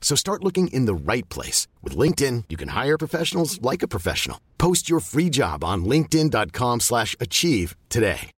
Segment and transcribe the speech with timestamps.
[0.00, 1.68] So start looking in the right place.
[1.82, 4.40] With LinkedIn, you can hire professionals like a professional.
[4.58, 8.30] Post your free job on linkedin.com slash achieve today.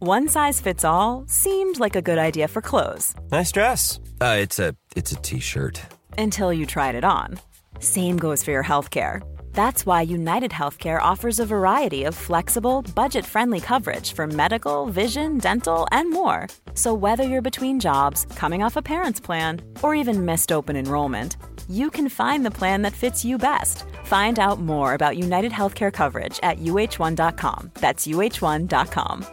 [0.00, 3.98] One size fits all seemed like a good idea for clothes Nice dress.
[4.20, 5.80] Uh, it's a it's a t-shirt.
[6.16, 7.38] until you tried it on.
[7.80, 9.20] Same goes for your healthcare.
[9.52, 15.38] That's why United Healthcare offers a variety of flexible, budget friendly coverage for medical, vision,
[15.38, 16.46] dental, and more.
[16.74, 21.36] So, whether you're between jobs, coming off a parent's plan, or even missed open enrollment,
[21.68, 23.84] you can find the plan that fits you best.
[24.04, 27.70] Find out more about United Healthcare coverage at uh1.com.
[27.74, 29.24] That's uh1.com.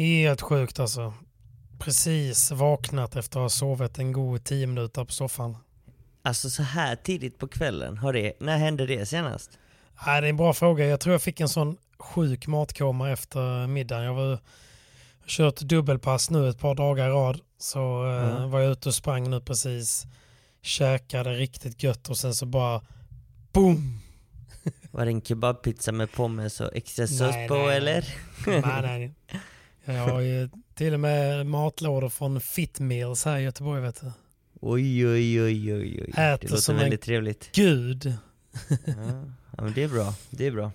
[0.00, 1.12] Helt sjukt alltså.
[1.78, 5.56] Precis vaknat efter att ha sovit en god tio minuter på soffan.
[6.22, 9.50] Alltså så här tidigt på kvällen, har det, när hände det senast?
[10.06, 10.86] Nej, det är en bra fråga.
[10.86, 14.04] Jag tror jag fick en sån sjuk matkoma efter middagen.
[14.04, 14.38] Jag var
[15.26, 17.40] kört dubbelpass nu ett par dagar i rad.
[17.58, 18.50] Så eh, Mm.
[18.50, 20.06] var jag ute och sprang nu precis.
[20.62, 22.80] Käkade riktigt gött och sen så bara
[23.52, 24.00] boom!
[24.90, 27.18] Var det en kebabpizza med pommes och extra sås
[27.48, 27.76] på nej, nej.
[27.76, 28.04] eller?
[28.46, 28.62] nej,
[29.84, 29.96] nej.
[29.96, 34.12] Jag har ju till och med matlådor från Fit Meals här i Göteborg vet du.
[34.60, 36.10] Oj oj oj oj oj.
[36.10, 37.50] Äter Det låter som en- väldigt trevligt.
[37.52, 38.14] Gud!
[38.68, 39.24] Ja.
[39.56, 40.72] ja men det är bra, det är bss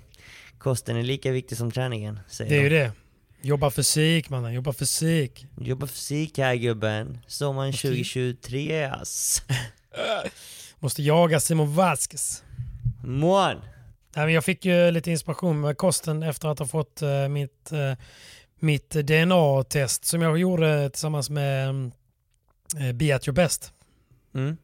[0.57, 2.75] Kosten är lika viktig som träningen, säger Det är ju de.
[2.75, 2.91] det.
[3.41, 5.45] Jobba fysik mannen, jobba fysik.
[5.57, 7.19] Jobba fysik här gubben.
[7.27, 9.41] Sommaren 2023 ass.
[10.79, 12.43] Måste jaga Simon Vasquez.
[13.03, 13.55] Mån!
[14.15, 17.71] Nej, men jag fick ju lite inspiration med kosten efter att ha fått eh, mitt,
[17.71, 17.93] eh,
[18.59, 21.69] mitt DNA-test som jag gjorde tillsammans med
[22.79, 23.71] eh, Be at your best.
[24.35, 24.57] Mm.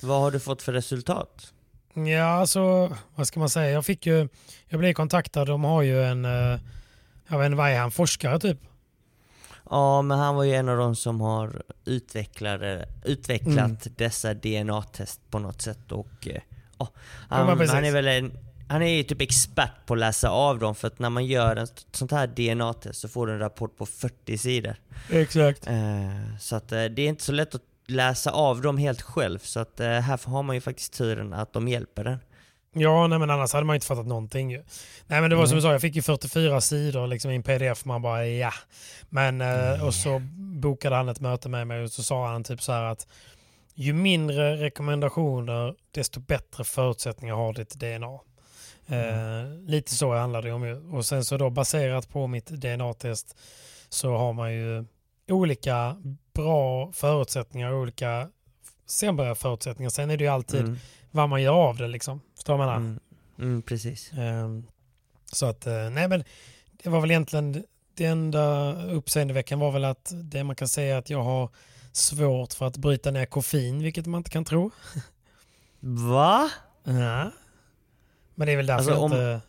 [0.00, 1.52] Vad har du fått för resultat?
[1.94, 3.70] Ja, alltså vad ska man säga?
[3.70, 4.28] Jag fick ju,
[4.68, 6.60] jag blev kontaktad, de har ju en, eh,
[7.28, 8.58] jag vet inte vad är han, forskare typ?
[9.70, 13.76] Ja, men han var ju en av de som har utvecklade, utvecklat Mm.
[13.96, 16.40] dessa DNA-test på något sätt och eh,
[16.78, 16.88] ja,
[17.30, 18.38] Ja, han, han är väl en,
[18.68, 21.56] han är ju typ expert på att läsa av dem för att när man gör
[21.56, 24.76] en sånt här DNA-test så får du en rapport på 40 sidor.
[25.10, 25.66] Exakt.
[25.66, 29.60] Eh, så att det är inte så lätt att läsa av dem helt själv så
[29.60, 32.18] att eh, här har man ju faktiskt turen att de hjälper den.
[32.76, 34.52] Ja, nej, men annars hade man inte fattat någonting.
[35.06, 35.58] Nej men det var som Nej.
[35.58, 37.84] du sa, jag fick ju 44 sidor liksom i en pdf.
[37.84, 38.52] Man bara ja.
[39.08, 40.18] Men, eh, och så
[40.60, 43.06] bokade han ett möte med mig och så sa han typ så här att
[43.74, 48.20] ju mindre rekommendationer desto bättre förutsättningar har ditt DNA.
[48.86, 50.96] Eh, lite så handlar det om ju.
[50.96, 53.36] Och sen så då baserat på mitt DNA-test
[53.88, 54.84] så har man ju
[55.28, 55.96] olika
[56.34, 58.28] bra förutsättningar och olika
[58.86, 59.90] sämre förutsättningar.
[59.90, 60.76] Sen är det ju alltid Mm.
[61.10, 62.20] vad man gör av det liksom.
[62.34, 62.68] Förstår man?
[62.68, 63.00] Mm.
[63.38, 64.12] Mm, precis.
[64.12, 64.66] Ehm,
[65.32, 66.24] Så att, eh, nej men
[66.82, 67.64] det var väl egentligen
[67.94, 71.48] det enda uppseendeväckande var väl att det man kan säga att jag har
[71.92, 74.70] svårt för att bryta ner koffein, vilket man inte kan tro.
[75.80, 76.50] Va?
[76.84, 77.30] Ja.
[78.34, 79.40] Men det är väl därför Alltså, om- inte...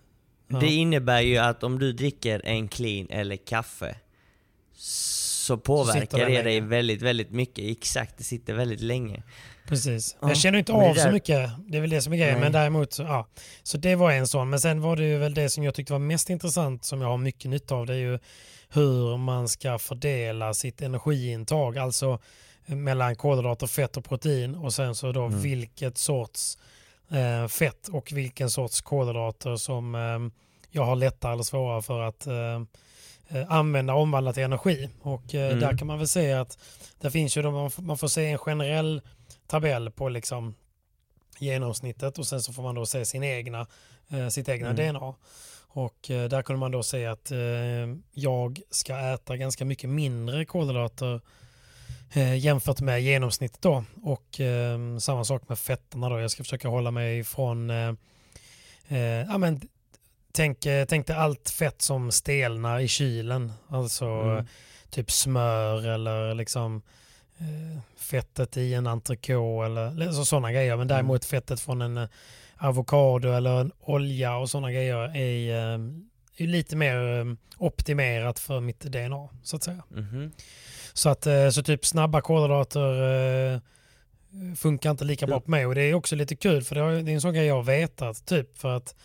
[0.47, 0.59] Ja.
[0.59, 3.95] Det innebär ju att om du dricker en clean eller kaffe
[5.45, 7.65] så påverkar det dig väldigt, väldigt mycket.
[7.77, 9.23] Exakt, det sitter väldigt länge.
[9.67, 10.17] Precis.
[10.21, 11.49] Ja, Jag känner inte av så mycket.
[11.67, 12.33] Det är väl det som är grejen.
[12.33, 12.43] Nej.
[12.43, 13.27] Men däremot så, ja.
[13.63, 14.49] Så det var en sån.
[14.49, 17.07] Men sen var det ju väl det som jag tyckte var mest intressant som jag
[17.07, 17.85] har mycket nytta av.
[17.85, 18.19] Det är ju
[18.69, 21.77] hur man ska fördela sitt energiintag.
[21.77, 22.19] Alltså
[22.65, 24.55] eh, mellan kolhydrater, fett och protein.
[24.55, 25.41] Och sen så då Mm.
[25.41, 26.57] vilket sorts
[27.11, 30.19] eh, fett och vilken sorts kolhydrater som eh,
[30.71, 32.61] jag har lättare eller svårare för att eh,
[33.47, 34.89] använda och omvandla till energi.
[35.01, 35.59] Och eh, Mm.
[35.59, 36.57] där kan man väl säga att
[37.01, 39.01] det finns ju då, man, får, se en generell
[39.47, 40.55] tabell på liksom
[41.39, 43.67] genomsnittet och sen så får man då se sin egna,
[44.09, 44.93] eh, sitt egna Mm.
[44.93, 45.13] DNA.
[45.67, 47.37] Och eh, där kunde man då se att eh,
[48.11, 51.21] jag ska äta ganska mycket mindre kolhydrater
[52.13, 53.83] eh, jämfört med genomsnittet då.
[54.03, 56.19] Och eh, samma sak med fetterna då.
[56.19, 57.93] Jag ska försöka hålla mig ifrån eh,
[58.87, 59.61] eh, ja, men
[60.35, 63.53] tänk, eh, tänk dig allt fett som stelnar i kylen.
[63.69, 64.45] Alltså Mm.
[64.89, 66.81] typ smör eller liksom
[67.37, 70.77] eh, fettet i en entrecote eller alltså sådana grejer.
[70.77, 72.07] Men däremot fettet från en eh,
[72.57, 75.79] avokado eller en olja och sådana grejer är, eh,
[76.37, 77.25] är lite mer eh,
[77.57, 79.83] optimerat för mitt DNA så att säga.
[79.89, 80.31] Mhm.
[80.93, 83.61] Så, att, så typ snabba kolhydrater
[84.55, 87.09] funkar inte lika bra på mig och det är också lite kul för det är
[87.09, 88.95] en sån grej jag har vetat typ för att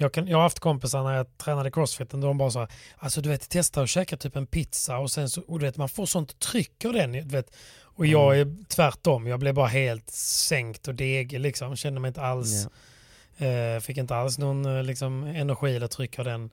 [0.00, 2.68] jag, kan, jag har haft kompisar när jag tränade crossfit de bara så här,
[2.98, 5.76] alltså du vet testa att käka typ en pizza och sen så, och du vet
[5.76, 7.12] man får sånt tryck av den.
[7.12, 12.00] Du vet, och jag är tvärtom, jag blev bara helt sänkt och degig liksom, kände
[12.00, 12.66] mig inte alls,
[13.36, 13.46] Ja.
[13.46, 16.50] eh, fick inte alls någon eh, liksom, energi eller tryck av den.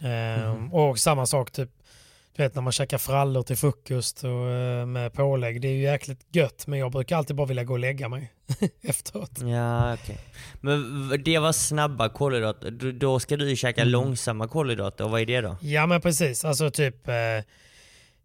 [0.00, 0.72] Eh, Mhm.
[0.74, 1.70] Och samma sak typ,
[2.36, 5.82] du vet när man käkar frallor till frukost och, eh, med pålägg, det är ju
[5.82, 8.32] jäkligt gött men jag brukar alltid bara vilja gå och lägga mig
[8.82, 9.30] efteråt.
[9.42, 10.18] Ja, okej.
[10.60, 12.70] Men v- det var snabba kolhydrater.
[12.70, 13.92] Då- Då ska du ju käka Mm.
[13.92, 15.56] långsamma kolhydrater, och vad är det då?
[15.60, 17.14] Ja men precis, alltså typ eh,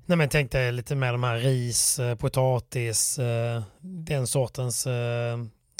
[0.07, 4.87] Nej men tänk dig lite mer de här ris, eh, potatis, eh, den sortens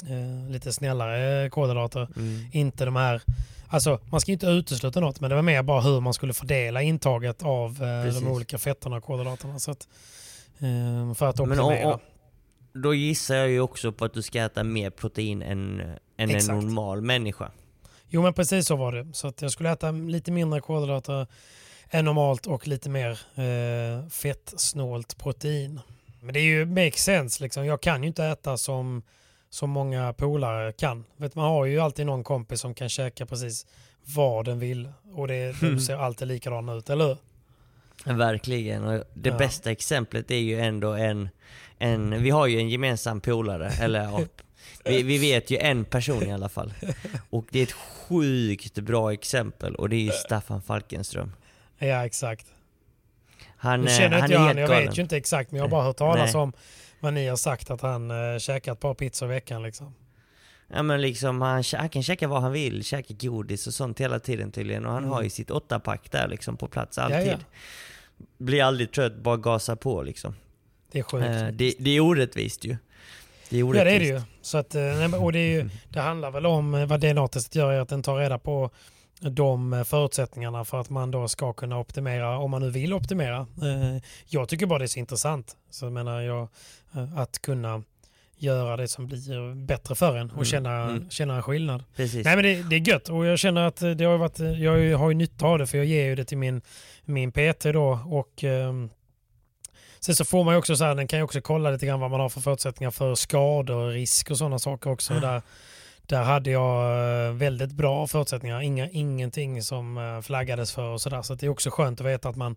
[0.02, 2.08] eh, lite snällare kolhydrater.
[2.16, 2.46] Mm.
[2.52, 3.22] Inte de här,
[3.68, 6.82] alltså man ska inte utesluta något men det var mer bara hur man skulle fördela
[6.82, 9.58] intaget av eh, de olika fetterna och kolhydraterna.
[9.58, 9.88] Så att,
[10.58, 11.98] eh, för att optimera.
[12.72, 15.80] då gissar jag ju också på att du ska äta mer protein än,
[16.16, 17.50] än en normal människa.
[18.08, 19.06] Jo men precis så var det.
[19.12, 21.26] Så att jag skulle äta lite mindre kolhydrater
[21.90, 25.80] än normalt och lite mer eh, fettsnålt protein.
[26.20, 27.66] Men det är ju makes sense liksom.
[27.66, 29.02] Jag kan ju inte äta som,
[29.56, 31.04] som många polare kan.
[31.16, 33.66] Vet, man har ju alltid någon kompis som kan käka precis
[34.04, 38.14] vad den vill och det, det ser alltid likadant ut, eller hur?
[38.14, 38.84] Verkligen.
[38.84, 39.36] Och det Ja.
[39.38, 41.28] bästa exemplet är ju ändå en,
[41.78, 42.22] en...
[42.22, 44.20] Vi har ju en gemensam polare, eller ja,
[44.84, 46.74] vi, vi vet ju en person i alla fall.
[47.30, 51.32] Och det är ett sjukt bra exempel och det är ju Staffan Falkenström.
[51.78, 52.46] Ja exakt.
[53.56, 54.86] Han, Nu eh, känner han inte är jag helt han, jag galen.
[54.88, 56.42] vet ju inte exakt men jag har bara hört talas Nej.
[56.42, 56.52] om
[57.00, 59.94] vad ni har sagt att han eh, käkar ett par pizzor i veckan liksom.
[60.68, 64.18] Ja men liksom han, han kan käka vad han vill, käka godis och sånt hela
[64.18, 67.18] tiden tydligen och han har ju sitt åttapack där liksom på plats alltid.
[67.18, 67.40] Mm.
[67.40, 68.24] ja.
[68.38, 70.34] Blir aldrig trött, bara gasa på liksom.
[70.92, 71.26] Det är sjukt.
[71.26, 72.76] Eh, det, det är orättvist ju.
[73.48, 74.20] Det är Ja det är det ju.
[74.42, 77.72] Så att, eh, och det, är ju, det handlar väl om eh, vad DNA-testet gör
[77.72, 78.70] är att den tar reda på
[79.20, 83.46] de eh, förutsättningarna för att man då ska kunna optimera om man nu vill optimera.
[84.28, 85.56] Jag tycker bara det är så intressant.
[85.70, 86.48] Så jag menar jag,
[87.16, 87.82] att kunna
[88.38, 91.10] göra det som blir bättre för en och Mm, känna, mm.
[91.10, 91.84] känna en skillnad.
[91.96, 92.24] Precis.
[92.24, 95.08] Nej men det, det är gött och jag känner att det har varit, jag har
[95.08, 96.62] ju nytta av det för jag ger ju det till min,
[97.04, 98.90] min PT då och ehm,
[100.00, 102.00] sen så får man ju också så här, den kan ju också kolla lite grann
[102.00, 105.14] vad man har för förutsättningar för skador, risk och sådana saker också.
[105.14, 105.42] Där,
[106.06, 111.22] där hade jag eh, väldigt bra förutsättningar, Inga, ingenting som eh, flaggades för och sådär.
[111.22, 112.56] Så det är också skönt att veta att man,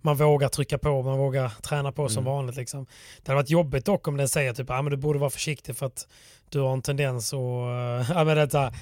[0.00, 2.32] man vågar trycka på, man vågar träna på som Mm.
[2.32, 2.56] vanligt.
[2.56, 2.86] Liksom.
[3.22, 5.76] Det hade varit jobbigt dock om den säger typ, ah, men du borde vara försiktig
[5.76, 6.06] för att
[6.48, 8.74] du har en tendens att, eh, ja, men det, är så här,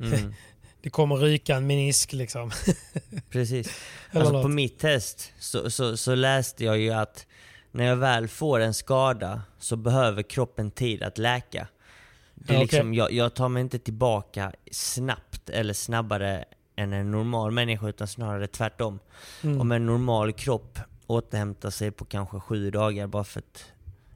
[0.00, 0.34] Mm,
[0.82, 2.50] det kommer ryka en menisk liksom.
[3.30, 3.80] precis.
[4.12, 4.42] Alltså något.
[4.42, 7.26] på mitt test så, så, så läste jag ju att
[7.72, 11.66] när jag väl får en skada så behöver kroppen tid att läka.
[12.34, 12.60] Det är okej.
[12.66, 16.44] liksom, jag, jag tar mig inte tillbaka snabbt eller snabbare
[16.76, 18.98] än en normal människa utan snarare tvärtom.
[19.42, 19.60] Mm.
[19.60, 23.64] Om en normal kropp återhämtar sig på kanske sju dagar bara för att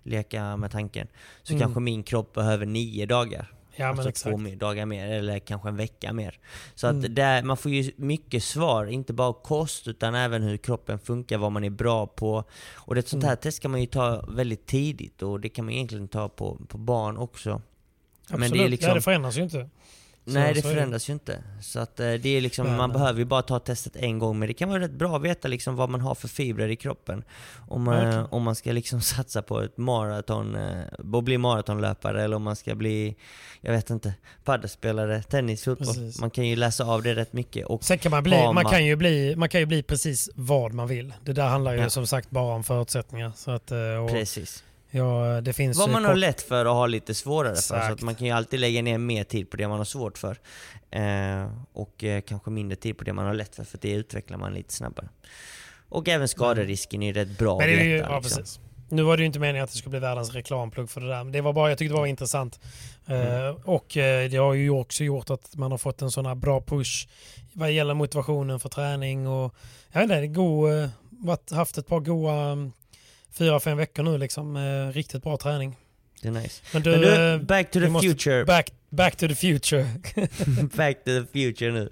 [0.02, 1.08] leka med tanken.
[1.42, 1.60] Så Mm.
[1.60, 3.52] kanske min kropp behöver nio dagar.
[3.76, 6.38] Ja alltså två dagar mer eller kanske en vecka mer.
[6.75, 7.14] Så att Mm.
[7.14, 11.52] där, man får ju mycket svar, inte bara kost utan även hur kroppen funkar, vad
[11.52, 12.44] man är bra på.
[12.76, 13.40] Och det sånt här Mm.
[13.40, 16.78] test kan man ju ta väldigt tidigt och det kan man egentligen ta på, på
[16.78, 17.62] barn också.
[18.30, 18.40] Absolut.
[18.50, 19.68] Men det är liksom, ja, det förändras ju inte.
[20.26, 21.42] Så- nej det förändras ju inte.
[21.62, 24.38] Så att eh, det är liksom, man eh, behöver ju bara ta testet en gång
[24.38, 26.76] men det kan vara rätt bra att veta liksom vad man har för fibrer i
[26.76, 27.25] kroppen.
[27.68, 28.26] Om man, Verkligen.
[28.26, 30.82] om man ska liksom satsa på ett maraton, eh,
[31.16, 33.16] att bli maratonlöpare eller om man ska bli,
[33.61, 35.87] jag vet inte, paddelspelare, tennis, fotboll.
[35.87, 36.20] Precis.
[36.20, 37.66] Man kan ju läsa av det rätt mycket.
[37.66, 40.30] Och Sen kan man bli, man, man- kan ju bli, man kan ju bli precis
[40.35, 41.14] vad man vill.
[41.25, 41.90] Det där handlar ju Ja.
[41.90, 43.32] som sagt bara om förutsättningar.
[43.37, 44.64] Så att, eh, och, precis.
[44.90, 47.62] Ja, det finns Vad man har lätt för och har lite svårare för.
[47.62, 47.92] Så Exakt.
[47.92, 50.38] att man kan ju alltid lägga ner mer tid på det man har svårt för.
[50.90, 54.38] Eh, och eh, kanske mindre tid på det man har lätt för, för det utvecklar
[54.38, 55.09] man lite snabbare.
[55.88, 58.09] Och även skaderisken är rätt bra Men det är ju, veta.
[58.11, 58.38] ja, liksom.
[58.38, 58.61] precis.
[58.90, 61.25] Nu var det ju inte meningen att det skulle bli världens reklamplugg för det där.
[61.25, 62.61] Men det var bara, jag tyckte det var intressant.
[63.07, 63.47] Mm.
[63.47, 66.35] Eh, och eh, det har ju också gjort att man har fått en sån här
[66.35, 67.09] bra push
[67.52, 69.28] vad gäller motivationen för träning.
[69.28, 69.54] Och,
[69.92, 72.73] jag vet inte, det är god, eh, varit, haft ett par goa mm,
[73.38, 74.57] fyra, fem veckor nu liksom.
[74.57, 75.76] Eh, riktigt bra träning.
[76.23, 76.62] Det är nice.
[76.73, 78.45] Men du, Men du, back to the future.
[78.45, 79.83] Back, back to the future.
[80.76, 81.90] back to the future nu.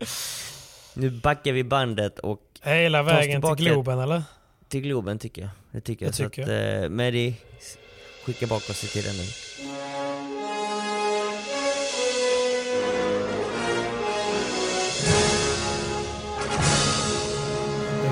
[0.95, 3.67] Nu backar vi bandet och Hela vägen till.
[3.67, 4.23] Globen eller?
[4.69, 5.50] till Globen tycker jag.
[5.73, 6.15] Det tycker jag.
[6.15, 7.79] Så tycker att, eh, Mehdi, s-
[8.25, 9.23] skicka bak oss till den nu.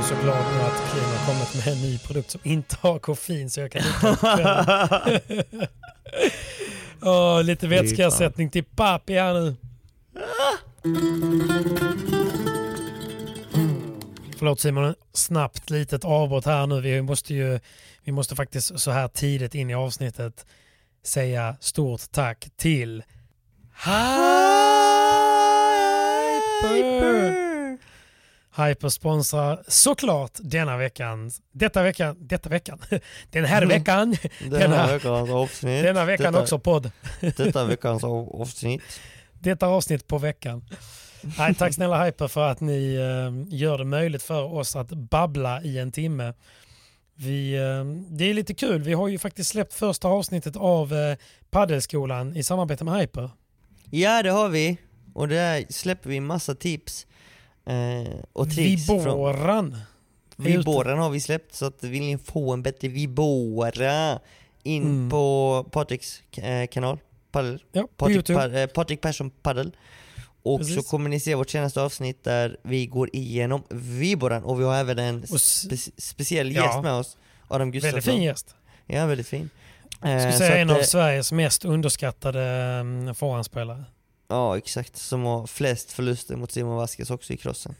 [0.08, 3.50] Så glad nu att Clean har kommit med en ny produkt som inte har koffein
[3.50, 5.68] så jag kan dricka.
[7.02, 9.56] Åh, lite vätskeersättning till papi här nu.
[14.38, 16.80] Förlåt Simon, snabbt litet avbrott här nu.
[16.80, 17.60] Vi måste ju
[18.04, 20.46] vi måste faktiskt så här tidigt in i avsnittet
[21.04, 23.02] säga stort tack till
[23.84, 24.74] Hyper!
[26.68, 27.53] Hyper
[28.90, 32.78] sponsrar såklart denna veckan, detta veckan, detta veckan,
[33.30, 34.16] den här veckan,
[34.50, 35.82] denna, veckans avsnitt.
[35.84, 36.90] denna veckan detta, också podd.
[37.20, 38.82] Detta veckans av- avsnitt.
[39.32, 40.64] Detta avsnitt på veckan.
[41.38, 45.62] Nej, tack snälla Hyper för att ni eh, gör det möjligt för oss att babbla
[45.62, 46.34] i en timme.
[47.16, 47.84] Vi, eh,
[48.16, 51.16] det är lite kul, vi har ju faktiskt släppt första avsnittet av eh,
[51.50, 53.30] Paddelskolan i samarbete med Hyper.
[53.90, 54.76] Ja det har vi.
[55.14, 57.06] Och där släpper vi massa tips.
[57.66, 58.86] Eh, och tricks.
[58.86, 59.76] från- Viboran.
[60.36, 64.18] Viboran har vi släppt så att vill ni få en bättre Vibora
[64.62, 65.10] in Mm.
[65.10, 66.98] på Patriks eh, kanal,
[67.32, 67.62] Paddel.
[67.72, 68.26] Ja, Patrik.
[68.26, 69.76] Pa- eh, Patrik Persson Paddel.
[70.42, 70.74] Och Precis.
[70.76, 74.74] så kommer ni se vårt senaste avsnitt där vi går igenom Viboran och vi har
[74.76, 76.64] även en spe- speciell Ja.
[76.66, 77.16] gäst med oss,
[77.48, 77.94] Adam Gustafsson.
[77.96, 78.54] Väldigt fin gäst.
[78.86, 79.50] Ja, väldigt fin.
[80.04, 83.84] Eh, Jag skulle så säga att, en av eh, Sveriges mest underskattade um, forehandspelare.
[84.28, 84.96] Ja, exakt.
[84.96, 87.74] Som har flest förluster mot Simon Vasquez också i crossen.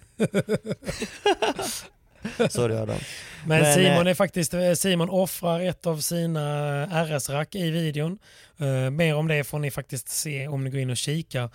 [2.49, 2.99] Sorry Adam.
[3.47, 8.19] Men, Men, Simon eh, är faktiskt, eh, Simon offrar ett av sina RS-rack i videon.
[8.59, 11.45] Eh, mer om det får ni faktiskt se om ni går in och kikar.
[11.45, 11.51] Eh,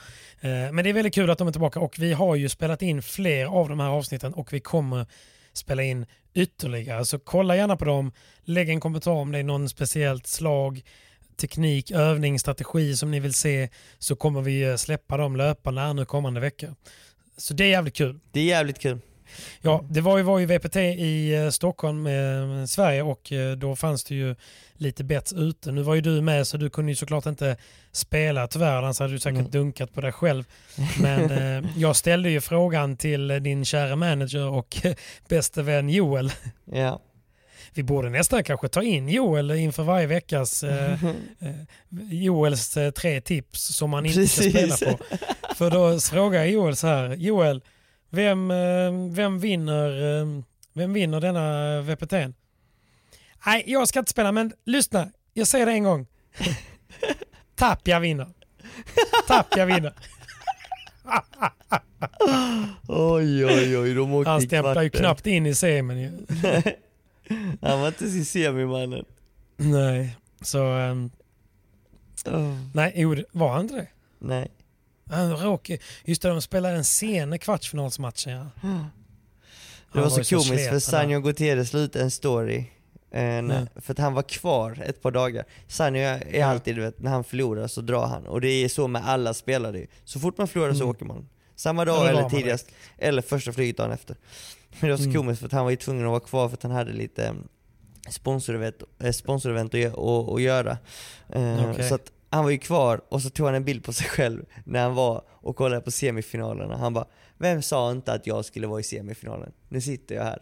[0.72, 3.01] men det är väldigt kul att de är tillbaka och vi har ju spelat in
[3.01, 5.05] fler av de här avsnitten och vi kommer
[5.53, 7.05] spela in ytterligare.
[7.05, 8.12] Så kolla gärna på dem,
[8.43, 10.84] lägg en kommentar om det är någon speciellt slag,
[11.39, 13.69] teknik, övning, strategi som ni vill se
[14.00, 16.75] så kommer vi eh, släppa dem löpande här nu kommande veckor.
[17.38, 18.19] Så det är jävligt kul.
[18.31, 19.00] Det är jävligt kul.
[19.62, 23.75] Ja, det var ju, var ju VPT i eh, Stockholm, eh, Sverige och eh, då
[23.75, 24.36] fanns det ju
[24.74, 25.72] lite bets ute.
[25.72, 27.58] Nu var ju du med så du kunde ju såklart inte
[27.91, 29.51] spela tyvärr, annars hade du säkert Mm.
[29.51, 30.43] dunkat på dig själv.
[31.01, 34.77] Men eh, jag ställde ju frågan till din kära manager och
[35.29, 36.31] bäste vän Joel.
[36.65, 37.01] Ja.
[37.73, 41.03] Vi borde nästan kanske ta in Joel inför varje veckas eh,
[41.39, 41.55] eh,
[42.09, 44.99] Joels eh, tre tips som man inte ska spela på.
[45.55, 47.61] För då frågar jag Joel så här, Joel,
[48.09, 49.91] vem, eh, vem, vinner,
[50.73, 52.13] vem vinner denna VPT?
[53.45, 56.07] Nej, jag ska inte spela, men lyssna, jag säger det en gång.
[57.55, 58.27] Tapia vinner.
[59.27, 59.93] Tapia vinner.
[62.88, 66.11] Oj oj oj, de åkte Han stämplar ju knappt in i semin ju.
[67.62, 69.05] Han var inte sin semimannen.
[69.57, 70.63] Nej, så...
[70.63, 71.12] ehm,
[72.25, 73.88] Oh, nej, jo, var han inte det?
[74.19, 74.51] nej.
[75.09, 78.45] Han råkade, just det, de spelade en sen kvartsfinalsmatchen ja.
[79.91, 80.79] Det var Han så komiskt för sleten där.
[80.79, 82.57] Sanjo Gutierrez la ut en story
[83.12, 83.67] eh, när, Mm.
[83.75, 85.45] För att han var kvar ett par dagar.
[85.67, 88.27] Sanjo är, alltid, du vet, när han förlorar så drar han.
[88.27, 89.86] Och det är så med alla spelare.
[90.03, 90.89] Så fort man förlorar så Mm.
[90.89, 91.29] åker man.
[91.55, 92.67] Samma dag eller tidigast.
[92.98, 94.15] Eller första flyget dagen efter.
[94.79, 95.15] Men det var så Mm.
[95.15, 97.25] komiskt för att han var ju tvungen att vara kvar för att han hade lite
[97.25, 97.33] eh,
[98.09, 99.88] sponsorevent, eh, sponsorevent att, gö-
[100.27, 100.77] att, att göra.
[101.29, 101.89] Eh, Okej.
[101.89, 104.45] Så att han var ju kvar och så tog han en bild på sig själv
[104.63, 106.77] när han var och kollade på semifinalerna.
[106.77, 107.05] Han bara
[107.38, 109.51] Vem sa inte att jag skulle vara i semifinalen?
[109.69, 110.41] Nu sitter jag här.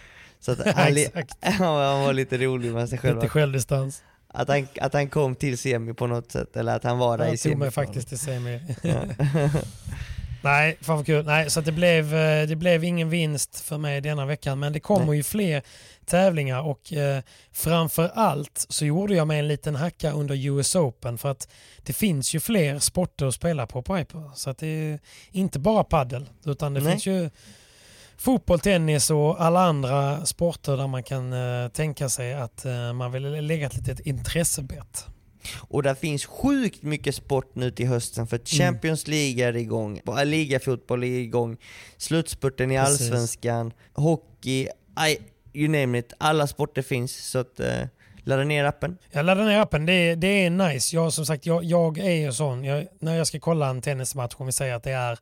[0.40, 0.96] Så att han,
[1.52, 3.16] han, var, lite rolig med sig själv.
[3.16, 4.02] Lite självdistans.
[4.28, 7.24] Att han, att han kom till semi på något sätt, eller att han var där
[7.24, 7.72] i Jag tog mig semifinalen.
[7.72, 8.60] faktiskt till semi.
[10.42, 11.24] Nej, fan vad kul.
[11.24, 14.58] Nej, så det, blev, eh, det blev ingen vinst för mig denna veckan.
[14.58, 15.16] Men det kommer Nej.
[15.16, 15.62] ju fler
[16.06, 21.18] tävlingar och eh, framför allt så gjorde jag mig en liten hacka under US Open
[21.18, 21.48] för att
[21.82, 24.30] det finns ju fler sporter att spela på Hyper.
[24.34, 24.98] Så att det är
[25.30, 26.92] inte bara paddel utan det Nej.
[26.92, 27.30] finns ju
[28.16, 33.12] fotboll, tennis och alla andra sporter där man kan eh, tänka sig att eh, man
[33.12, 35.06] vill lägga ett litet intressebett.
[35.56, 38.46] Och där finns sjukt mycket sport nu till hösten för Mm.
[38.46, 41.56] Champions League är igång, äh, ligafotboll är igång,
[41.96, 43.00] slutspurten i Precis.
[43.00, 44.68] Allsvenskan, hockey,
[45.08, 45.18] I,
[45.52, 46.12] you name it.
[46.18, 47.82] Alla sporter finns så att eh,
[48.22, 48.98] ladda ner appen.
[49.10, 50.96] Jag laddar ner appen, det är, det är nice.
[50.96, 54.34] Jag, som sagt, jag, jag är ju sån, jag, när jag ska kolla en tennismatch,
[54.36, 55.18] om vi säger att det är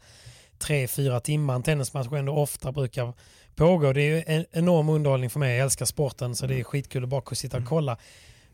[0.58, 3.12] tre, fyra timmar, en tennismatch ändå ofta brukar
[3.54, 3.92] pågå.
[3.92, 7.08] Det är en enorm underhållning för mig, jag älskar sporten så det är skitkul att
[7.08, 7.96] bara kunna sitta och kolla.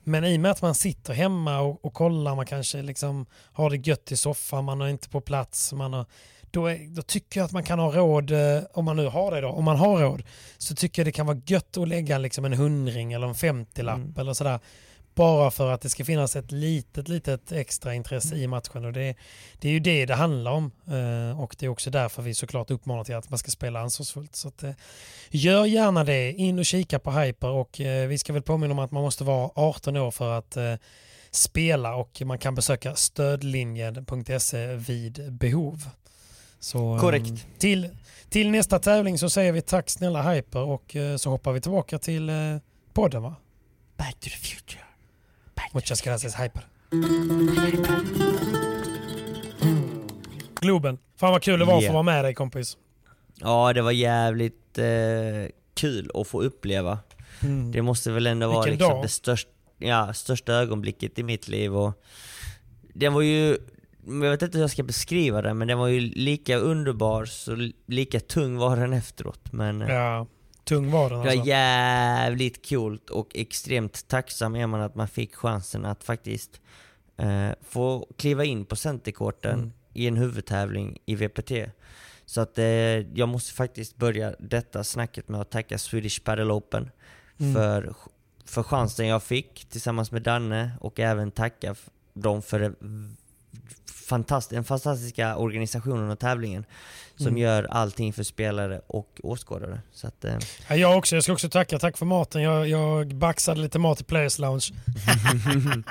[0.04, 3.70] Men i och med att man sitter hemma och, och kollar, man kanske liksom har
[3.70, 6.06] det gött i soffan, man är inte på plats, man har,
[6.50, 9.30] då, är, då tycker jag att man kan ha råd, eh, om man nu har
[9.30, 10.22] det då, om man har råd,
[10.58, 13.96] så tycker jag det kan vara gött att lägga liksom en hundring eller en 50-lapp
[13.96, 14.14] Mm.
[14.16, 14.60] eller sådär.
[15.14, 18.84] Bara för att det ska finnas ett litet, litet extra intresse i matchen.
[18.84, 19.14] Och det,
[19.58, 20.70] det är ju det det handlar om.
[20.86, 24.36] Eh, och det är också därför vi såklart uppmanar till att man ska spela ansvarsfullt.
[24.36, 24.72] Så att, eh,
[25.30, 26.32] gör gärna det.
[26.32, 29.24] In och kika på Hyper och eh, vi ska väl påminna om att man måste
[29.24, 30.74] vara 18 år för att eh,
[31.30, 35.88] spela och man kan besöka stödlinjen.se vid behov.
[36.60, 37.46] Så, eh, Korrekt.
[37.58, 37.88] Till,
[38.28, 41.98] till nästa tävling så säger vi tack snälla Hyper och eh, så hoppar vi tillbaka
[41.98, 42.30] till
[42.92, 43.34] podden va?
[43.96, 44.91] Back to the future.
[45.72, 46.62] Muchas gracias Hyper.
[50.60, 50.98] Globen.
[51.16, 52.76] Fan vad kul det var att få vara med dig kompis.
[53.40, 54.84] Ja, det var jävligt eh,
[55.74, 56.98] kul att få uppleva.
[57.42, 57.72] Mm.
[57.72, 59.04] Det måste väl ändå vara Vilken liksom dag.
[59.04, 61.76] det största, ja, största ögonblicket i mitt liv.
[61.76, 62.02] Och
[62.94, 63.56] den var ju,
[64.06, 67.70] jag vet inte hur jag ska beskriva den, men den var ju lika underbar, så
[67.86, 69.52] lika tung var den efteråt.
[69.52, 70.26] Men eh, Ja,
[70.64, 71.46] tung var den det var alltså.
[71.48, 76.60] jävligt coolt och extremt tacksam är man att man fick chansen att faktiskt
[77.16, 79.72] eh, få kliva in på centerkorten Mm.
[79.94, 81.52] i en huvudtävling i VPT.
[82.26, 82.64] Så att eh,
[83.14, 86.90] jag måste faktiskt börja detta snacket med att tacka Swedish Padel Open
[87.40, 87.54] Mm.
[87.54, 87.94] för,
[88.44, 91.74] för chansen jag fick tillsammans med Danne och även tacka
[92.14, 92.72] dem för det
[94.08, 96.64] fantast den fantastiska organisationen och tävlingen
[97.16, 97.38] som Mm.
[97.38, 99.80] gör allting för spelare och åskådare.
[99.92, 100.34] Så att, eh,
[100.68, 101.14] Ja, jag också.
[101.16, 101.78] Jag ska också tacka.
[101.78, 102.42] Tack för maten.
[102.42, 104.68] Jag, jag baxade lite mat i Players Lounge.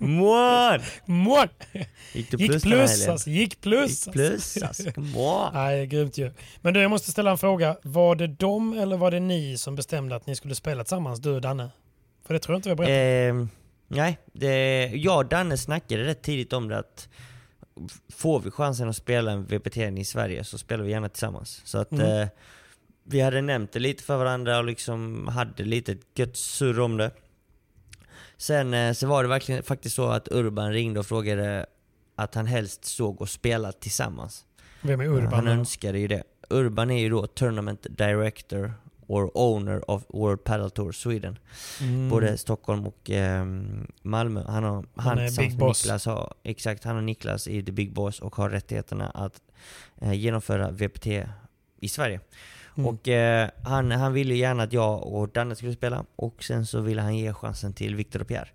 [0.00, 0.80] Mån!
[1.04, 1.48] Mål!
[2.12, 3.30] Gick du Gick plus här plus alltså.
[3.30, 4.06] Gick plus.
[4.06, 5.00] Gick plus alltså.
[5.00, 5.50] Mån!
[5.54, 6.32] Nej, grymt ju.
[6.60, 7.76] Men du, jag måste ställa en fråga.
[7.82, 11.30] Var det de eller var det ni som bestämde att ni skulle spela tillsammans, du
[11.30, 11.70] och Danne?
[12.26, 13.50] För det tror jag inte vi har berättat.
[13.50, 13.63] Eh,
[13.94, 17.08] nej, det, jag och Danne snackade rätt tidigt om det att
[18.12, 21.60] får vi chansen att spela en VPT i Sverige så spelar vi gärna tillsammans.
[21.64, 22.20] Så att Mm.
[22.22, 22.28] eh,
[23.06, 27.10] vi hade nämnt det lite för varandra och liksom hade lite gött surr om det.
[28.36, 31.66] Sen eh, så var det verkligen faktiskt så att Urban ringde och frågade
[32.16, 34.44] att han helst såg och spela tillsammans.
[34.82, 35.32] Vem är Urban?
[35.32, 36.22] Han önskade ju det.
[36.50, 38.72] Urban är ju då Tournament Director
[39.14, 41.38] or Owner of World Padel Tour Sweden.
[41.80, 42.08] Mm.
[42.08, 44.42] Både Stockholm och ehm, Malmö.
[44.46, 45.68] Han, har, han, är tillsammans med.
[45.68, 49.40] Niklas har, exakt, han och Niklas är The Big Boss och har rättigheterna att
[50.00, 51.06] eh, genomföra VPT
[51.80, 52.20] i Sverige.
[52.76, 52.88] Mm.
[52.88, 56.80] Och eh, han, han ville gärna att jag och Danne skulle spela och sen så
[56.80, 58.48] ville han ge chansen till Victor och Pierre.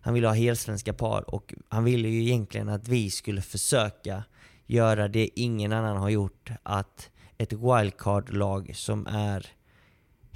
[0.00, 4.24] Han ville ha helsvenska par och han ville ju egentligen att vi skulle försöka
[4.66, 6.50] göra det ingen annan har gjort.
[6.62, 9.46] Att ett wildcard-lag som är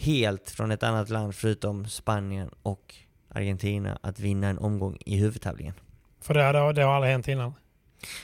[0.03, 2.95] helt från ett annat land förutom Spanien och
[3.29, 5.75] Argentina att vinna en omgång i huvudtävlingen.
[6.21, 7.55] För det, har- det har aldrig hänt innan.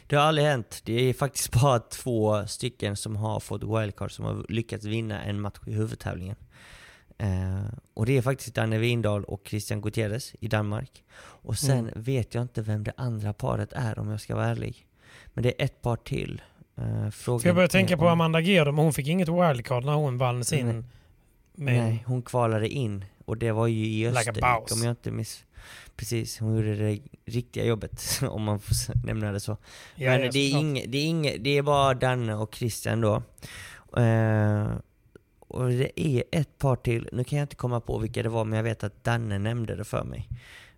[0.06, 0.80] Det har aldrig hänt.
[0.84, 5.40] Det är faktiskt bara två stycken som har fått wildcard som har lyckats vinna en
[5.40, 6.36] match i huvudtävlingen.
[7.18, 7.64] Eh,
[7.94, 11.04] och det är faktiskt Danne Windahl och Christian Gutierrez i Danmark.
[11.20, 11.92] Och sen Mm.
[12.02, 14.86] vet jag inte vem det andra paret är om jag ska vara ärlig.
[15.26, 16.42] Men det är ett par till.
[16.76, 19.94] Eh, frågan jag börjar tänka på om- Amanda Gerdo, men hon fick inget wildcard när
[19.94, 20.66] hon vann sin...
[20.66, 20.84] Nej.
[21.60, 25.44] Med, Nej, hon kvalade in och det var ju i Österrike om jag inte miss...
[25.96, 29.56] Precis, hon gjorde det riktiga jobbet om man får nämna det så.
[29.94, 33.00] Ja, Men ja, det, är inge, det, är inge, det är bara Danne och Christian
[33.00, 33.22] då.
[34.00, 34.66] Eh,
[35.40, 38.44] och det är ett par till, nu kan jag inte komma på vilka det var
[38.44, 40.28] men jag vet att Danne nämnde det för mig.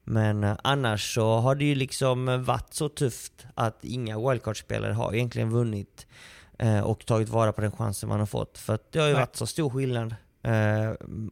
[0.04, 5.14] Men eh, annars så har det ju liksom varit så tufft att inga wildcard-spelare har
[5.14, 6.06] egentligen vunnit
[6.58, 8.58] eh, och tagit vara på den chansen man har fått.
[8.58, 10.14] För det har ju varit så stor skillnad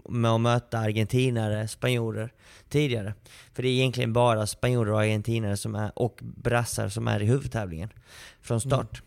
[0.08, 2.32] med att möta argentinare, spanjorer
[2.68, 3.14] tidigare.
[3.54, 7.26] För det är egentligen bara spanjorer och argentinare som är, och brassar som är i
[7.26, 7.92] huvudtävlingen
[8.40, 9.02] från start.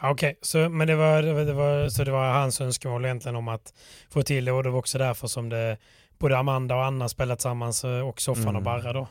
[0.00, 3.48] Ja, Okej, så, men det var, det, var, så det var hans önskemål egentligen om
[3.48, 3.74] att
[4.10, 5.78] få till det och det var också därför som det
[6.18, 8.56] både Amanda och Anna spelat tillsammans eh, och Soffan Mm.
[8.56, 9.08] och Barra då.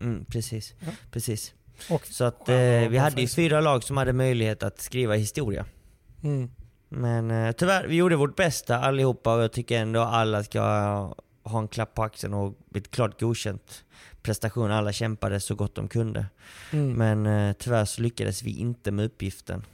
[0.00, 0.86] Mm, precis, Ja.
[1.10, 1.54] precis.
[1.90, 5.14] Och, Så att eh, och vi hade ju fyra lag som hade möjlighet att skriva
[5.14, 5.64] historia.
[6.22, 6.50] mm.
[6.94, 10.60] Men eh, tyvärr, vi gjorde vårt bästa allihopa och jag tycker ändå alla ska
[11.42, 13.84] ha en klapp på axeln och ett klart godkänt
[14.22, 14.70] prestation.
[14.70, 16.26] Alla kämpade så gott de kunde.
[16.72, 16.92] Mm.
[16.92, 19.64] Men eh, tyvärr så lyckades vi inte med uppgiften.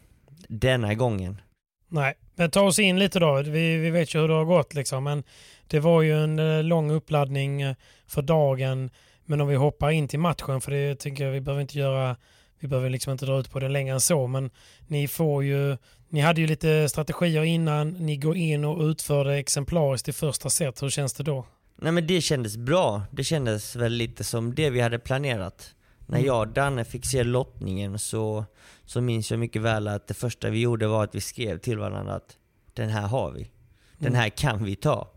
[0.49, 1.41] Denna gången.
[1.89, 3.43] Nej, men ta oss in lite då.
[3.43, 5.05] Vi, vi vet ju hur det har gått liksom.
[5.05, 5.23] Men
[5.67, 7.75] det var ju en eh, lång uppladdning eh,
[8.07, 8.91] för dagen.
[9.25, 12.17] Men om vi hoppar in till matchen, för det tycker jag vi behöver inte göra,
[12.59, 14.27] vi behöver liksom inte dra ut på det längre än så.
[14.27, 14.51] Men
[14.87, 15.77] ni får ju,
[16.09, 17.91] ni hade ju lite strategier innan.
[17.91, 20.83] Ni går in och utför det exemplariskt i första set.
[20.83, 21.47] Hur känns det då?
[21.77, 23.03] Nej men det kändes bra.
[23.11, 25.75] Det kändes väl lite som det vi hade planerat.
[26.07, 28.45] När jag och Danne fick se lottningen så,
[28.85, 31.79] så minns jag mycket väl att det första vi gjorde var att vi skrev till
[31.79, 32.37] varandra att
[32.75, 33.51] den här har vi.
[33.99, 35.11] Den här kan vi ta.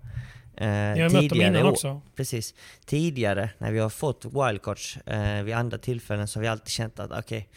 [0.57, 2.01] Eh, Jag har mött dem innan år- också.
[2.15, 2.53] Precis.
[2.85, 6.99] Tidigare när vi har fått wildcards eh, vid andra tillfällen så har vi alltid känt
[6.99, 7.49] att okej,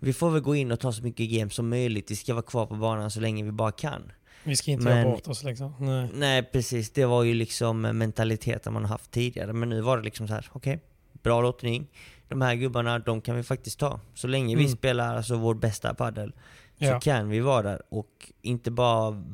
[0.00, 2.10] vi får väl gå in och ta så mycket games som möjligt.
[2.10, 4.12] Vi ska vara kvar på banan så länge vi bara kan.
[4.44, 5.74] Vi ska inte Men- göra bort oss liksom.
[5.78, 6.10] Nej.
[6.14, 9.52] Nej precis, det var ju liksom mentaliteten man har haft tidigare.
[9.52, 10.80] Men nu var det liksom så här: okej,
[11.22, 11.86] bra lottning.
[12.28, 14.00] De här gubbarna, de kan vi faktiskt ta.
[14.14, 14.76] Så länge vi Mm.
[14.76, 16.32] spelar alltså vår bästa padel
[16.78, 17.00] så Ja.
[17.00, 19.24] kan vi vara där och inte bara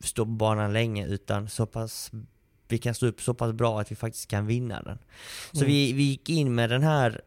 [0.00, 2.10] stå på banan länge utan så pass
[2.68, 4.98] vi kan stå upp så pass bra att vi faktiskt kan vinna den.
[5.52, 5.68] Så Mm.
[5.68, 7.20] vi, vi gick in med den här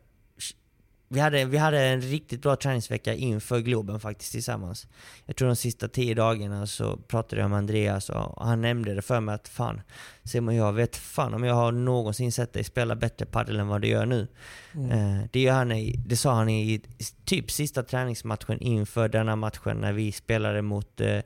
[1.12, 4.88] vi hade, vi hade en riktigt bra träningsvecka inför Globen faktiskt tillsammans.
[5.26, 9.02] Jag tror de sista tio dagarna så pratade jag med Andreas och han nämnde det
[9.02, 9.82] för mig att fan
[10.24, 13.82] Simon jag vet fan om jag har någonsin sett dig spela bättre padel än vad
[13.82, 14.28] du gör nu.
[14.74, 14.92] Mm.
[14.92, 16.82] Eh, det, gör han i, det sa han i
[17.26, 21.20] typ sista träningsmatchen inför denna matchen när vi spelade mot eh,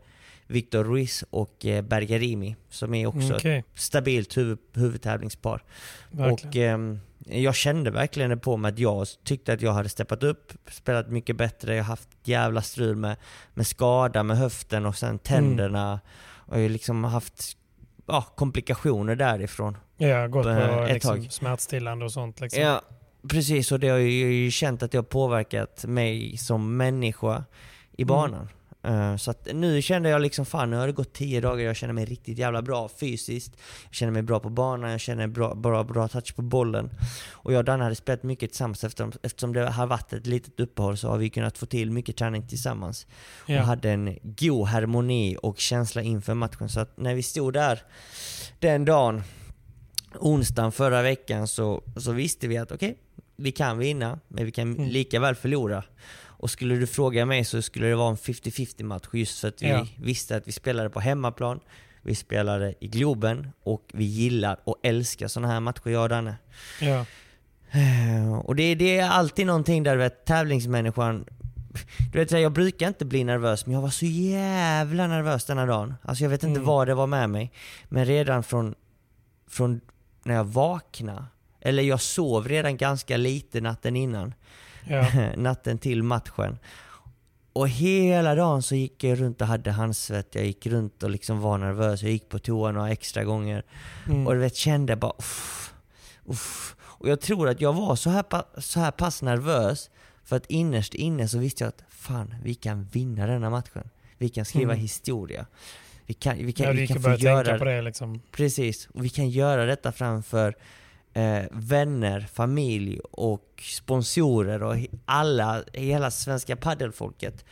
[0.47, 5.63] Victor Ruiz och eh, Bergarimi som är också Mm, ett stabilt huvud, huvudtävlingspar.
[6.12, 6.39] verkligen.
[6.49, 10.23] Och ehm, jag kände verkligen det på mig att jag tyckte att jag hade steppat
[10.23, 13.15] upp, spelat mycket bättre, jag har haft jävla strul med,
[13.53, 15.99] med skada med höften och sen tänderna.
[16.45, 17.58] Och jag har liksom haft
[18.06, 19.77] ja, komplikationer därifrån.
[19.97, 21.32] ja, gått på eh, ett liksom, tag.
[21.32, 22.39] smärtstillande och sånt.
[22.39, 22.62] Liksom.
[22.62, 22.82] Ja,
[23.29, 23.71] precis.
[23.71, 27.43] Och det har ju, jag har ju känt att det har påverkat mig som människa
[27.97, 28.41] i banan.
[28.41, 28.47] Eh,
[29.19, 31.93] Så att nu kände jag liksom, fan nu har det gått 10 dagar, jag känner
[31.93, 33.52] mig riktigt jävla bra fysiskt.
[33.86, 36.89] Jag känner mig bra på banan, jag känner bra, bra, bra touch på bollen.
[37.32, 40.60] Och jag och Danne hade spelat mycket tillsammans eftersom, eftersom det har varit ett litet
[40.60, 43.08] uppehåll så har vi kunnat få till mycket träning tillsammans.
[43.48, 43.60] Ja.
[43.60, 46.69] Och hade en god harmoni och känsla inför matchen.
[46.69, 47.82] Så att när vi stod där
[48.60, 49.24] den dagen,
[50.19, 52.98] onsdagen förra veckan, så, så visste vi att okej,
[53.36, 54.89] vi kan vinna, men vi kan Mm.
[54.89, 55.84] lika väl förlora.
[56.43, 59.62] Och skulle du fråga mig så skulle det vara en 50-50 match just för att
[59.62, 59.88] vi Ja.
[59.97, 61.60] visste att vi spelade på hemmaplan,
[62.01, 66.36] vi spelade i Globen och vi gillar och älskar sådana här matcher jag och Danne.
[66.82, 67.06] Ja.
[67.71, 71.25] Eh, Och det, det är alltid någonting där vet, tävlingsmänniskan
[72.13, 75.93] du vet, jag brukar inte bli nervös, men jag var så jävla nervös denna dagen.
[76.01, 76.67] Alltså jag vet inte Mm.
[76.67, 77.51] vad det var med mig.
[77.89, 78.75] Men redan från,
[79.49, 79.82] från
[80.23, 81.25] när jag vaknade,
[81.62, 84.34] eller jag sov redan ganska lite natten innan,
[84.88, 85.08] Ja.
[85.38, 86.58] natten till matchen.
[87.54, 91.39] Och hela dagen så gick jag runt och hade handsvett, jag gick runt och liksom
[91.39, 93.63] var nervös, jag gick på toa några extra gånger.
[94.08, 94.28] Mm.
[94.28, 95.74] Och du vet, kände bara uff,
[96.26, 96.76] uff.
[96.82, 98.26] Och jag tror att jag var så här,
[98.62, 99.89] så här pass nervös
[100.24, 103.89] för att innerst inne så visste jag att fan, vi kan vinna denna matchen.
[104.17, 104.82] Vi kan skriva Mm.
[104.82, 105.46] historia.
[106.06, 108.22] Vi kan, vi kan, ja, vi kan få göra tänka på det liksom.
[108.32, 110.56] Precis, och vi kan göra detta framför
[111.13, 117.45] eh, vänner, familj och sponsorer och alla, hela svenska paddelfolket.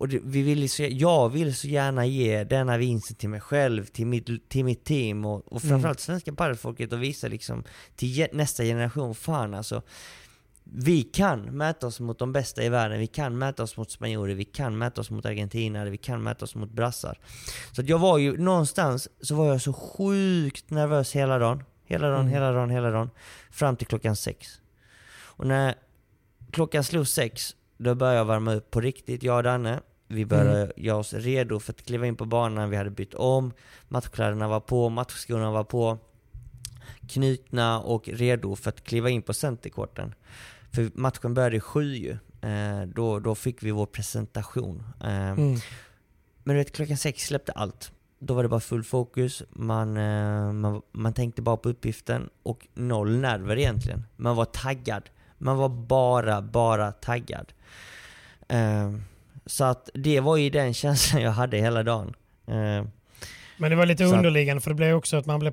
[0.00, 3.84] Och det, vi vill så, jag vill så gärna ge denna vinsten till mig själv,
[3.84, 7.64] till mitt, till mitt team och, och framförallt svenska paddelfolket och visa liksom
[7.96, 9.82] till nästa generation, fan alltså.
[10.72, 14.34] Vi kan mäta oss mot de bästa i världen, vi kan mäta oss mot spanjorer,
[14.34, 17.18] vi kan mäta oss mot argentinare, vi kan mäta oss mot brassar.
[17.72, 21.64] Så att jag var ju någonstans, så var jag så sjukt nervös hela dagen.
[21.90, 22.32] Hela dagen, Mm.
[22.32, 23.10] hela dagen, hela dagen.
[23.50, 24.60] Fram till klockan sex.
[25.22, 25.74] Och när
[26.50, 29.80] klockan slog sex, då började jag värma upp på riktigt, jag och Danne.
[30.08, 30.72] Vi började Mm.
[30.76, 33.52] göra oss redo för att kliva in på banan, vi hade bytt om,
[33.88, 35.98] matchkläderna var på, matchskorna var på.
[37.08, 40.14] Knutna och redo för att kliva in på centerkorten.
[40.72, 42.16] För matchen började sju ju.
[42.50, 44.82] Eh, då, då fick vi vår presentation.
[45.00, 45.56] Eh, Mm.
[46.44, 47.92] men du vet, klockan sex släppte allt.
[48.22, 52.66] Då var det bara full fokus, man, eh, man, man tänkte bara på uppgiften och
[52.74, 54.04] noll nerver egentligen.
[54.16, 55.10] Man var taggad.
[55.38, 57.52] Man var bara, bara taggad.
[58.48, 58.92] Eh,
[59.46, 62.14] så att det var ju den känslan jag hade hela dagen.
[62.46, 62.84] Eh,
[63.58, 65.52] Men det var lite Så underliggande för det blev också att man blev,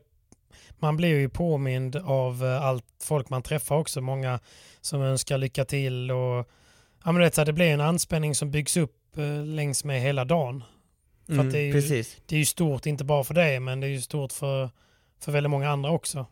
[0.79, 4.01] man blir ju påmind av allt folk man träffar också.
[4.01, 4.39] Många
[4.81, 6.49] som önskar lycka till och
[7.05, 8.93] ja, men så här, det blir en anspänning som byggs upp
[9.45, 10.63] längs med hela dagen.
[11.27, 12.17] För att det är ju- Precis.
[12.25, 14.69] Det är ju stort, inte bara för dig, men det är ju stort för,
[15.19, 16.25] för väldigt många andra också.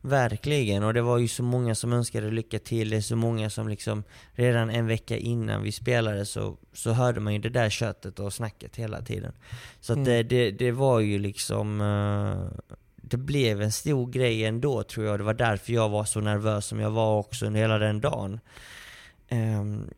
[0.00, 2.90] Verkligen, och det var ju så många som önskade lycka till.
[2.90, 7.20] Det är så många som liksom redan en vecka innan vi spelade så, så hörde
[7.20, 9.32] man ju det där köttet och snacket hela tiden.
[9.80, 10.04] Så Mm.
[10.04, 11.80] det, det, det var ju liksom...
[11.80, 12.62] eh,
[12.96, 15.20] det blev en stor grej ändå tror jag.
[15.20, 18.40] Det var därför jag var så nervös som jag var också under hela den dagen.
[19.28, 19.90] Ehm,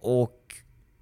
[0.00, 0.43] och,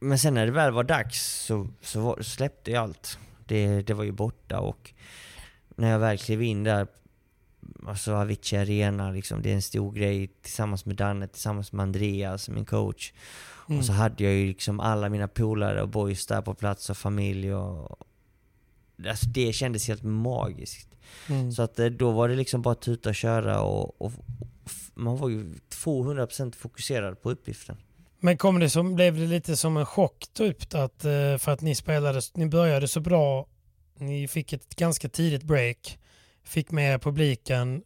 [0.02, 3.18] men sen när det väl var dags så, så, var, släppte jag allt.
[3.46, 4.92] Det, det var ju borta och
[5.76, 6.86] när jag väl klev in där
[7.86, 12.48] alltså Avicii Arena, liksom, det är en stor grej tillsammans med Danne, tillsammans med Andreas,
[12.48, 13.12] min coach.
[13.68, 13.78] Mm.
[13.78, 16.96] Och så hade jag ju liksom alla mina polare och boys där på plats och
[16.96, 17.98] familj och...
[19.08, 20.88] Alltså det kändes helt magiskt.
[21.28, 21.52] Mm.
[21.52, 24.12] Så att eh, då var det liksom bara tuta och köra och, och
[24.66, 27.76] f- man var ju 200% fokuserad på uppgiften.
[28.24, 31.60] Men kom det som, blev det lite som en chock typ att, eh, för att
[31.60, 33.46] ni spelade, ni började så bra,
[33.98, 35.98] ni fick ett ganska tidigt break,
[36.44, 37.82] fick med publiken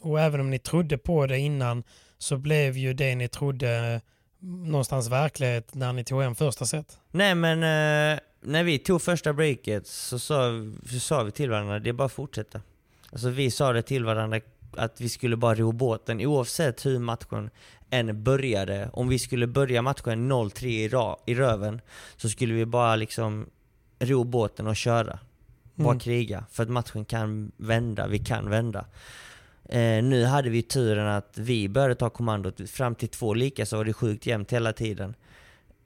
[0.00, 1.84] och även om ni trodde på det innan
[2.18, 4.00] så blev ju det ni trodde
[4.42, 6.98] mm, någonstans verklighet när ni tog hem första set.
[7.10, 10.50] Nej men eh, när vi tog första breaket så sa,
[10.90, 12.60] så sa vi till varandra, det är bara att fortsätta.
[13.12, 14.40] Alltså vi sa det till varandra
[14.76, 17.50] att vi skulle bara ro båten oavsett hur matchen
[17.90, 18.90] än började.
[18.92, 21.80] Om vi skulle börja matchen 0-3 i, i röven
[22.16, 23.46] så skulle vi bara liksom
[23.98, 25.18] ro båten och köra.
[25.74, 26.00] Bara Mm.
[26.00, 26.44] kriga.
[26.50, 28.84] För att matchen kan vända, vi kan vända.
[29.64, 32.70] Eh, nu hade vi turen att vi började ta kommandot.
[32.70, 35.14] Fram till två lika så var det sjukt jämnt hela tiden.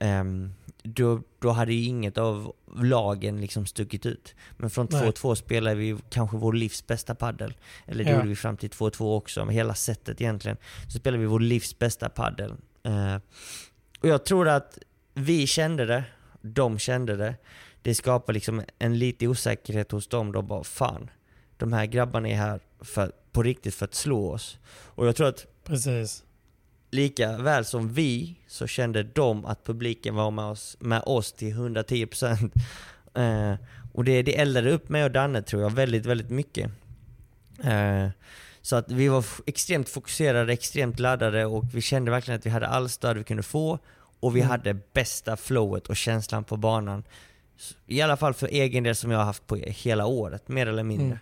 [0.03, 4.35] Ehm, då, då hade ju inget av lagen liksom stuckit ut.
[4.57, 5.01] Men från Nej.
[5.11, 7.53] 2-2 spelade vi kanske vår livs bästa paddel.
[7.85, 8.15] Eller det Ja.
[8.15, 10.57] gjorde vi fram till 2-2 också, med hela setet egentligen.
[10.87, 12.53] Så spelade vi vår livs bästa paddel.
[12.83, 13.15] Eh,
[14.01, 14.77] och jag tror att
[15.13, 16.03] vi kände det,
[16.41, 17.35] de kände det.
[17.81, 20.31] Det skapar liksom en lite osäkerhet hos dem.
[20.31, 21.09] De bara fan,
[21.57, 24.57] de här grabbarna är här för, på riktigt för att slå oss.
[24.67, 26.23] Och jag tror att Precis.
[26.93, 31.53] Lika väl som vi så kände de att publiken var med oss, med oss till
[31.53, 32.51] 110%.
[33.15, 33.55] Eh,
[33.93, 36.71] och det, det eldade upp mig och Danne tror jag väldigt, väldigt mycket.
[37.63, 38.07] Eh,
[38.61, 42.67] så att vi var extremt fokuserade, extremt laddade och vi kände verkligen att vi hade
[42.67, 43.79] all stöd vi kunde få
[44.19, 44.49] och vi Mm.
[44.51, 47.03] hade bästa flowet och känslan på banan.
[47.87, 50.83] I alla fall för egen del som jag har haft på hela året, mer eller
[50.83, 51.19] mindre.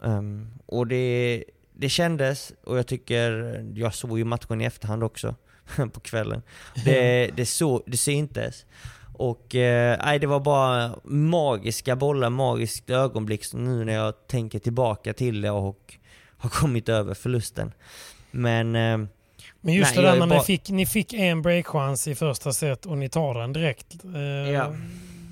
[0.00, 1.44] Um, och det,
[1.80, 3.30] det kändes, och jag tycker,
[3.74, 5.34] jag såg ju matchen i efterhand också
[5.92, 6.42] på kvällen.
[6.84, 8.66] Det, det, så, det syntes.
[9.14, 15.40] Och eh, det var bara magiska bollar, magiskt ögonblick nu när jag tänker tillbaka till
[15.40, 15.94] det och
[16.38, 17.72] har kommit över förlusten.
[18.30, 18.98] Men eh,
[19.60, 22.14] Men just Nej, det där är när ni, bara- fick, ni fick en breakchans i
[22.14, 24.04] första set och ni tar den direkt.
[24.14, 24.20] Eh,
[24.52, 24.74] Ja.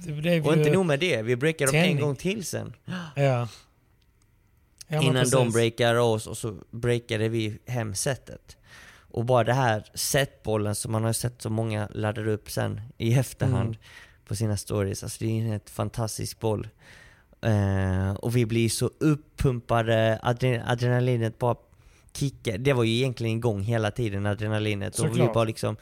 [0.09, 0.59] Och ju...
[0.59, 2.73] inte nog med det, vi breakade dem en gång till sen.
[3.17, 3.49] Ja.
[4.89, 5.55] Ja innan de precis.
[5.55, 8.57] breakade oss och så breakade vi hem setet.
[9.11, 13.15] Och bara det här setbollen som man har sett så många laddar upp sen i
[13.15, 13.79] efterhand Mm.
[14.25, 15.03] på sina stories.
[15.03, 16.69] Alltså det är en fantastisk boll.
[17.41, 21.57] Eh, och vi blir så uppumpade, adren adrenalinet bara
[22.13, 22.59] kickar.
[22.59, 24.99] Det var ju egentligen igång hela tiden, adrenalinet.
[24.99, 25.35] Och vi Såklart.
[25.35, 25.77] bara liksom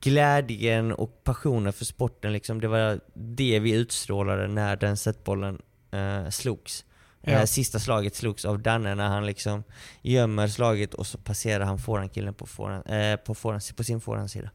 [0.00, 6.28] glädjen och passionen för sporten liksom, det var det vi utstrålade när den setbollen eh,
[6.30, 6.84] slogs.
[7.24, 7.32] Ja.
[7.32, 9.64] Eh, sista slaget slogs av Danne när han liksom
[10.02, 14.50] gömmer slaget och så passerar han forehandkillen på, forehand, eh, på, forehand, på sin forehandsida.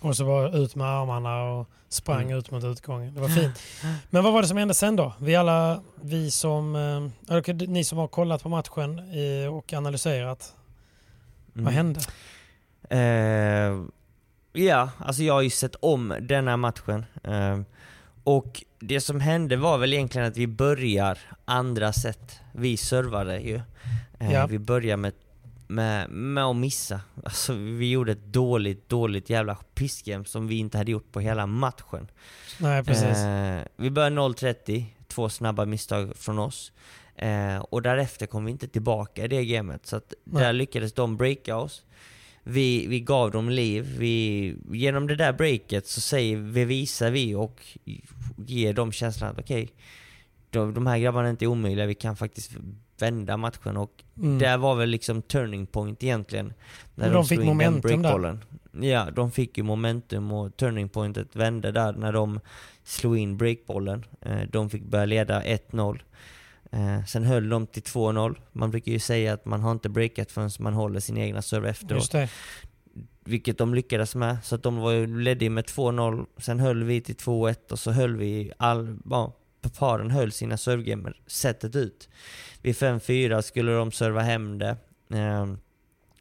[0.00, 2.38] Och så var ut med armarna och sprang Mm.
[2.38, 3.14] ut mot utgången.
[3.14, 3.62] Det var fint.
[4.10, 5.12] Men vad var det som hände sen då?
[5.20, 6.76] Vi alla, vi som,
[7.30, 9.00] eh, ni som har kollat på matchen
[9.52, 10.54] och analyserat.
[11.54, 11.64] Mm.
[11.64, 12.00] Vad hände?
[12.90, 13.84] Eh,
[14.62, 17.04] ja, alltså jag har ju sett om denna matchen.
[17.24, 17.60] Eh,
[18.36, 22.40] och det som hände var väl egentligen att vi börjar andra set.
[22.52, 23.60] Vi servade ju.
[24.18, 24.46] Eh, Ja.
[24.46, 25.12] Vi börjar med,
[25.66, 27.00] med, med att missa.
[27.24, 31.46] Alltså vi gjorde ett dåligt, dåligt jävla pissgame som vi inte hade gjort på hela
[31.46, 32.08] matchen.
[32.58, 33.18] Nej, precis.
[33.18, 36.72] Eh, vi började 0.30, två snabba misstag från oss.
[37.16, 39.86] Eh, och därefter kom vi inte tillbaka i det gamet.
[39.86, 40.42] Så att Nej.
[40.42, 41.84] där lyckades de breaka oss.
[42.50, 43.96] Vi, vi gav dem liv.
[43.98, 47.60] Vi, genom det där breaket så säger, vi visar vi och
[48.46, 49.68] ger dem känslan att okej,
[50.50, 52.50] de, de här grabbarna är inte omöjliga, vi kan faktiskt
[52.98, 53.76] vända matchen.
[53.76, 54.38] Och Mm.
[54.38, 56.52] det var väl liksom turning point egentligen.
[56.94, 57.98] Men de fick in den momentum där.
[57.98, 58.44] breakbollen.
[58.80, 62.40] Ja, de fick ju momentum och turning pointet vände där när de
[62.84, 64.04] slog in breakbollen.
[64.20, 65.98] Eh, De fick börja leda 1-0.
[66.72, 68.36] Eh, Sen höll de till 2-0.
[68.52, 71.68] Man brukar ju säga att man har inte breakat förrän man håller sin egna serve
[71.70, 72.04] efteråt.
[73.24, 74.36] Vilket de lyckades med.
[74.44, 76.26] Så att de var ju ledde med 2-0.
[76.38, 78.98] Sen höll vi till 2-1 och så höll vi all...
[79.10, 79.36] Ja,
[79.78, 82.08] paren höll sina servegamer sättet ut.
[82.62, 84.76] Vid 5-4 skulle de serva hem det.
[85.14, 85.46] eh,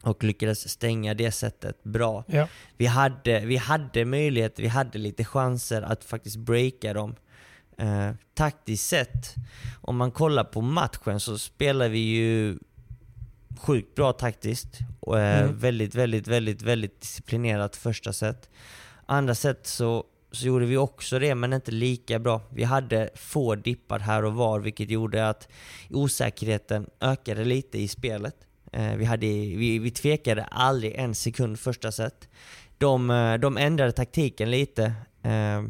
[0.04, 2.24] Och lyckades stänga det sättet bra.
[2.28, 2.48] Ja.
[2.78, 7.16] Vi hade, vi hade möjlighet, vi hade lite chanser att faktiskt breaka dem.
[7.80, 9.36] Eh, taktiskt sett,
[9.82, 12.58] om man kollar på matchen så spelar vi ju
[13.58, 14.80] sjukt bra taktiskt.
[15.00, 15.58] Och eh, Mm.
[15.60, 18.50] väldigt, väldigt, väldigt, väldigt disciplinerat första set.
[19.06, 22.42] Andra set så så gjorde vi också det, men inte lika bra.
[22.50, 25.48] Vi hade få dippar här och var, vilket gjorde att
[25.89, 28.36] osäkerheten ökade lite i spelet.
[28.72, 32.30] Eh, vi, hade, vi, vi tvekade aldrig en sekund första set.
[32.78, 34.94] De, eh, de ändrade taktiken lite.
[35.24, 35.63] Eh,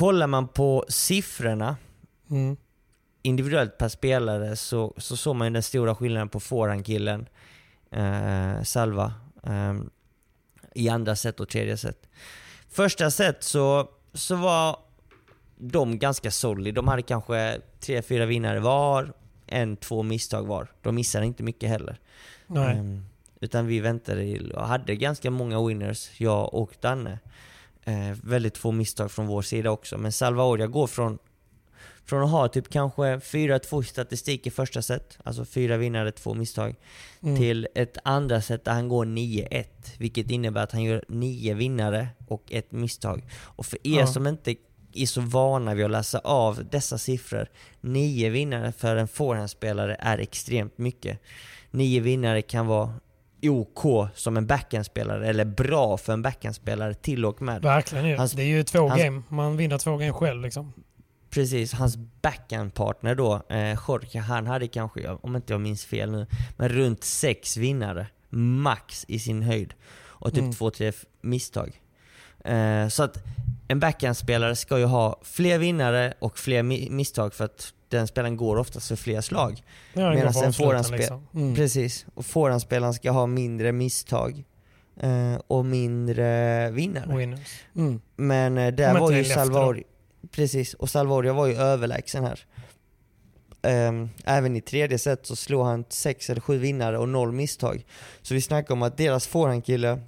[0.00, 1.76] kollar man på siffrorna
[2.30, 2.56] Mm.
[3.22, 7.26] individuellt per spelare så, så såg man ju den stora skillnaden på forehandkillen,
[7.90, 9.74] eh, Salva, eh,
[10.74, 12.08] i andra set och tredje set.
[12.68, 14.76] Första set så, så var
[15.56, 16.74] de ganska solid.
[16.74, 19.12] De hade kanske tre, fyra vinnare var,
[19.46, 20.68] en, två misstag var.
[20.82, 21.98] De missade inte mycket heller.
[22.70, 23.04] Ehm,
[23.40, 27.18] utan vi väntade och hade ganska många winners, jag och Danne.
[27.84, 29.98] Eh, väldigt få misstag från vår sida också.
[29.98, 31.18] Men Salvaoria går från,
[32.04, 36.74] från att ha typ kanske 4-2 statistik i första set, alltså fyra vinnare, två misstag,
[37.22, 37.36] Mm.
[37.36, 39.64] till ett andra set där han går 9-1.
[39.98, 43.22] Vilket innebär att han gör nio vinnare och ett misstag.
[43.42, 44.06] Och för er Ja.
[44.06, 44.54] som inte
[44.92, 47.48] är så vana vid att läsa av dessa siffror,
[47.80, 51.18] nio vinnare för en forehandspelare är extremt mycket.
[51.70, 52.94] Nio vinnare kan vara
[53.48, 57.62] OK som en backhandspelare, eller bra för en backhandspelare till och med.
[57.62, 58.16] Verkligen ju.
[58.16, 59.22] Hans- det är ju två hans- game.
[59.28, 60.72] Man vinner två game själv liksom.
[61.30, 66.26] Precis, hans backhandpartner då, eh, Jorge, han hade kanske, om inte jag minns fel nu,
[66.56, 68.06] men runt sex vinnare.
[68.30, 69.74] Max i sin höjd.
[70.00, 70.52] Och typ Mm.
[70.52, 71.80] två, tre misstag.
[72.44, 73.18] Eh, så att
[73.68, 78.36] en backhandspelare ska ju ha fler vinnare och fler mi- misstag för att den spelaren
[78.36, 79.62] går oftast för fler slag.
[79.92, 81.26] Ja, Medan en avsluten, forehandspel- liksom.
[81.34, 81.54] Mm.
[81.54, 82.06] Precis.
[82.14, 84.44] Och forehandspelaren ska ha mindre misstag
[85.00, 87.16] eh, och mindre vinnare.
[87.16, 87.60] Winners.
[87.76, 88.00] Mm.
[88.16, 89.24] Men eh, där Om var ju.
[89.24, 89.84] Salvadoria,
[90.30, 92.46] precis, och Salvadoria var ju överlägsen här.
[93.62, 97.84] Ehm, även i tredje set så slog han sex eller sju vinnare och noll misstag.
[98.22, 100.00] Så vi snackar om att deras forehandkille,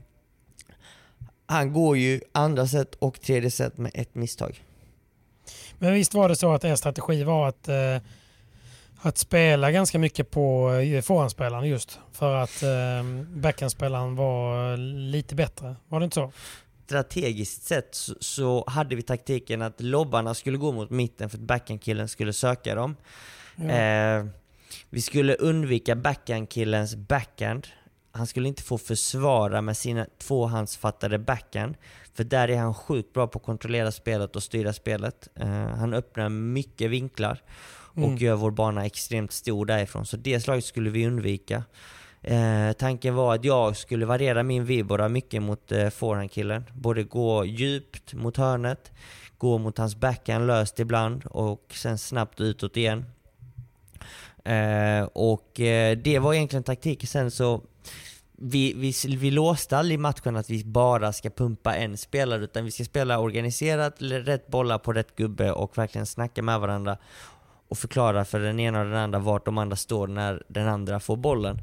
[1.46, 4.62] han går ju andra set och tredje set med ett misstag.
[5.82, 7.96] Men visst var det så att er strategi var att, eh,
[9.00, 14.76] att spela ganska mycket på eh, forehandspelaren just för att eh, backhandspelaren var
[15.10, 15.76] lite bättre.
[15.88, 16.32] Var det inte så?
[16.86, 21.42] Strategiskt sett så, så hade vi taktiken att lobbarna skulle gå mot mitten för att
[21.42, 22.96] backhandkillen skulle söka dem.
[23.56, 23.64] Ja.
[23.64, 24.26] Eh,
[24.90, 27.66] vi skulle undvika backhandkillens backhand.
[28.12, 31.74] Han skulle inte få försvara med sina tvåhandsfattade backhand.
[32.14, 35.28] För där är han sjukt bra på att kontrollera spelet och styra spelet.
[35.34, 37.42] Eh, han öppnar mycket vinklar
[37.94, 38.16] och Mm.
[38.16, 40.06] gör vår bana extremt stor därifrån.
[40.06, 41.64] Så det slaget skulle vi undvika.
[42.22, 46.64] Eh, tanken var att jag skulle variera min vibora mycket mot eh, forehandkillen.
[46.74, 48.92] Både gå djupt mot hörnet,
[49.38, 53.04] gå mot hans backhand löst ibland och sen snabbt utåt igen.
[54.44, 55.50] Eh, och
[56.02, 57.60] det var egentligen taktiken sen så
[58.42, 62.70] vi, vi, vi låste aldrig matchen att vi bara ska pumpa en spelare utan vi
[62.70, 66.98] ska spela organiserat, rätt bollar på rätt gubbe och verkligen snacka med varandra
[67.68, 71.00] och förklara för den ena och den andra vart de andra står när den andra
[71.00, 71.58] får bollen.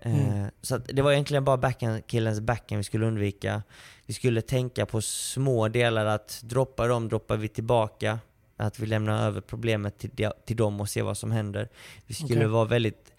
[0.00, 3.62] Eh, Så att det var egentligen bara backhand, killens backhand vi skulle undvika.
[4.06, 8.18] Vi skulle tänka på små delar, att droppa dem, droppar vi tillbaka.
[8.56, 11.68] Att vi lämnar över problemet till, till dem och ser vad som händer.
[12.06, 12.46] Vi skulle Okej.
[12.46, 13.11] vara väldigt...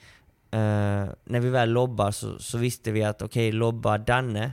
[0.53, 4.51] eh, när vi väl lobbar så, så visste vi att okej, lobbar Danne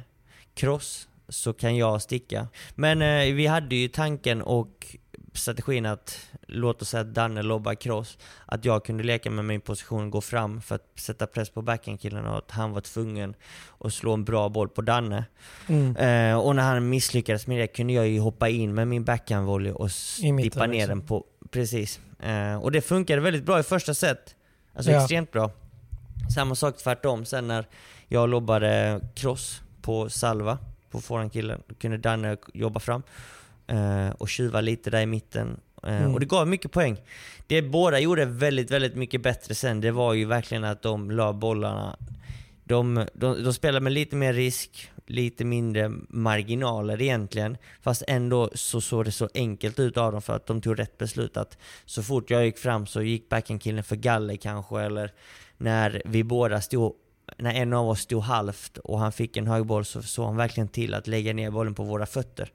[0.54, 2.48] cross så kan jag sticka.
[2.74, 4.96] Men eh, vi hade ju tanken och
[5.32, 9.60] strategin att låt oss säga att Danne lobbar cross, att jag kunde leka med min
[9.60, 13.34] position och gå fram för att sätta press på backhandkillen och att han var tvungen
[13.78, 15.24] att slå en bra boll på Danne.
[15.66, 15.96] Mm.
[15.96, 19.72] Eh, och när han misslyckades med det kunde jag ju hoppa in med min backhandvolley
[19.72, 19.90] och
[20.42, 20.88] dippa ner liksom.
[20.88, 21.24] den på...
[21.50, 22.00] Precis.
[22.20, 24.34] Eh, och det funkade väldigt bra i första set.
[24.74, 25.00] Alltså Ja.
[25.00, 25.50] extremt bra.
[26.34, 27.66] Samma sak tvärtom sen när
[28.08, 30.58] jag lobbade cross på Salva,
[30.90, 31.62] på forehandkillen.
[31.66, 33.02] Då kunde Danne jobba fram
[33.66, 35.60] eh, och tjuva lite där i mitten.
[35.82, 36.14] Eh, Mm.
[36.14, 36.96] Och det gav mycket poäng.
[37.46, 41.32] Det båda gjorde väldigt, väldigt mycket bättre sen, det var ju verkligen att de la
[41.32, 41.96] bollarna
[42.70, 47.56] de, de, de spelar med lite mer risk, lite mindre marginaler egentligen.
[47.82, 50.98] Fast ändå så såg det så enkelt ut av dem för att de tog rätt
[50.98, 51.36] beslut.
[51.36, 54.80] Att så fort jag gick fram så gick backhandkillen för galler kanske.
[54.80, 55.12] Eller
[55.60, 56.94] när vi båda stod,
[57.36, 60.68] när en av oss stod halvt och han fick en högboll så såg han verkligen
[60.68, 62.52] till att lägga ner bollen på våra fötter.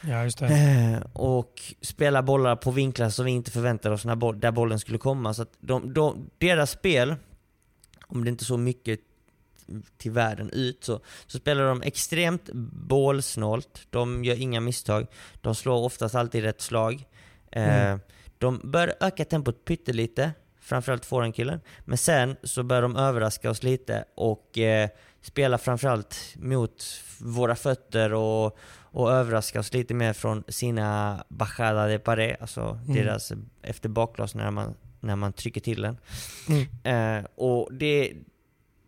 [0.00, 0.46] Ja, just det.
[0.46, 4.78] Eh, och spela bollar på vinklar som vi inte förväntade oss när boll, där bollen
[4.78, 5.34] skulle komma.
[5.34, 7.14] Så de, de, deras spel,
[8.06, 9.00] om det inte så mycket
[9.96, 12.50] till världen ut, så, så spelar de extremt
[12.88, 13.86] bålsnålt.
[13.90, 15.06] De gör inga misstag.
[15.40, 17.04] De slår oftast alltid rätt slag.
[17.50, 18.00] Eh, Mm.
[18.38, 20.32] De bör öka tempot pyttelite,
[20.66, 21.60] framförallt forehandkillen.
[21.84, 24.88] Men sen så bör de överraska oss lite och eh,
[25.22, 26.84] spela framförallt mot
[27.20, 32.94] våra fötter och, och överraska oss lite mer från sina bajada de pared, alltså Mm.
[32.94, 35.98] deras efter bakglas när man, när man trycker till den.
[36.48, 37.18] Mm.
[37.18, 38.12] Eh, och det,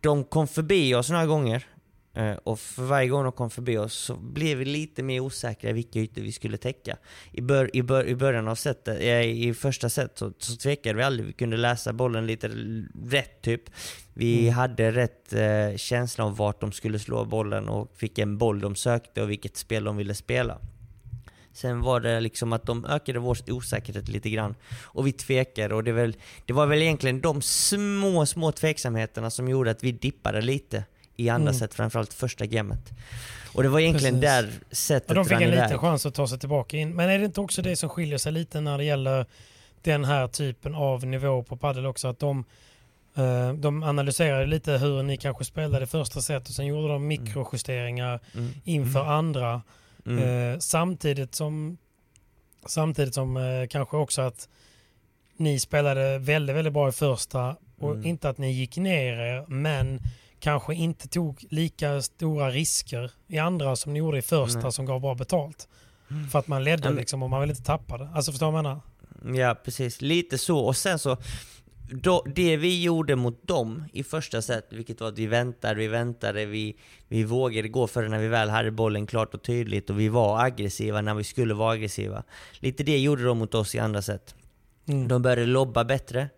[0.01, 1.65] de kom förbi oss några gånger.
[2.13, 5.71] Eh, och för varje gång de kom förbi oss så blev vi lite mer osäkra
[5.71, 6.97] vilka ytor vi skulle täcka.
[7.31, 11.03] I, bör, i, bör, i början av setet, i första set så, så tvekade vi
[11.03, 11.27] aldrig.
[11.27, 12.47] Vi kunde läsa bollen lite
[13.05, 13.61] rätt typ.
[14.13, 14.53] Vi Mm.
[14.53, 19.21] hade rätt eh, känsla om vart de skulle slå bollen och vilken boll de sökte
[19.21, 20.57] och vilket spel de ville spela.
[21.53, 24.55] Sen var det liksom att de ökade vår osäkerhet lite grann.
[24.83, 29.47] Och vi tvekade och det, väl, det var väl egentligen de små, små tveksamheterna som
[29.49, 30.83] gjorde att vi dippade lite
[31.19, 31.59] i andra Mm.
[31.59, 32.89] set, framförallt första gamet.
[33.53, 34.59] Och det var egentligen Precis.
[34.69, 35.63] där sättet Och de fick en iväg.
[35.63, 36.95] liten chans att ta sig tillbaka in.
[36.95, 39.25] Men är det inte också det som skiljer sig lite när det gäller
[39.81, 42.07] den här typen av nivå på padel också?
[42.07, 42.43] Att de,
[43.15, 48.19] eh, de analyserade lite hur ni kanske spelade första set och sen gjorde de mikrojusteringar
[48.35, 48.49] Mm.
[48.63, 49.61] inför andra.
[50.05, 50.53] Mm.
[50.53, 51.77] Eh, samtidigt som,
[52.65, 54.49] samtidigt som eh, kanske också att
[55.37, 58.05] ni spelade väldigt, väldigt bra i första och Mm.
[58.05, 59.99] inte att ni gick ner er men
[60.39, 64.71] kanske inte tog lika stora risker i andra som ni gjorde i första Nej.
[64.71, 65.67] som gav bra betalt.
[66.31, 68.09] För att man ledde men- liksom och man vill inte tappa det.
[68.13, 68.81] Alltså förstår du vad jag
[69.23, 69.39] menar?
[69.39, 70.01] Ja, precis.
[70.01, 70.59] Lite så.
[70.59, 71.17] Och sen så,
[71.91, 75.87] då, det vi gjorde mot dem i första set, vilket var att vi väntade, vi
[75.87, 76.75] väntade, vi,
[77.07, 80.09] vi vågade gå för det när vi väl hade bollen klart och tydligt och vi
[80.09, 82.23] var aggressiva när vi skulle vara aggressiva.
[82.59, 84.35] Lite det gjorde de mot oss i andra set.
[84.87, 85.07] Mm.
[85.07, 86.29] De började lobba bättre,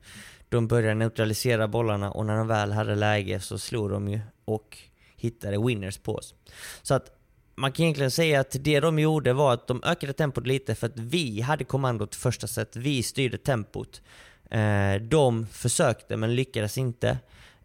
[0.51, 4.77] de började neutralisera bollarna och när de väl hade läge så slog de ju och
[5.15, 6.33] hittade winners på oss.
[6.81, 7.17] Så att
[7.55, 10.87] man kan egentligen säga att det de gjorde var att de ökade tempot lite för
[10.87, 14.01] att vi hade kommandot första set, vi styrde tempot.
[14.49, 17.17] Eh, de försökte men lyckades inte.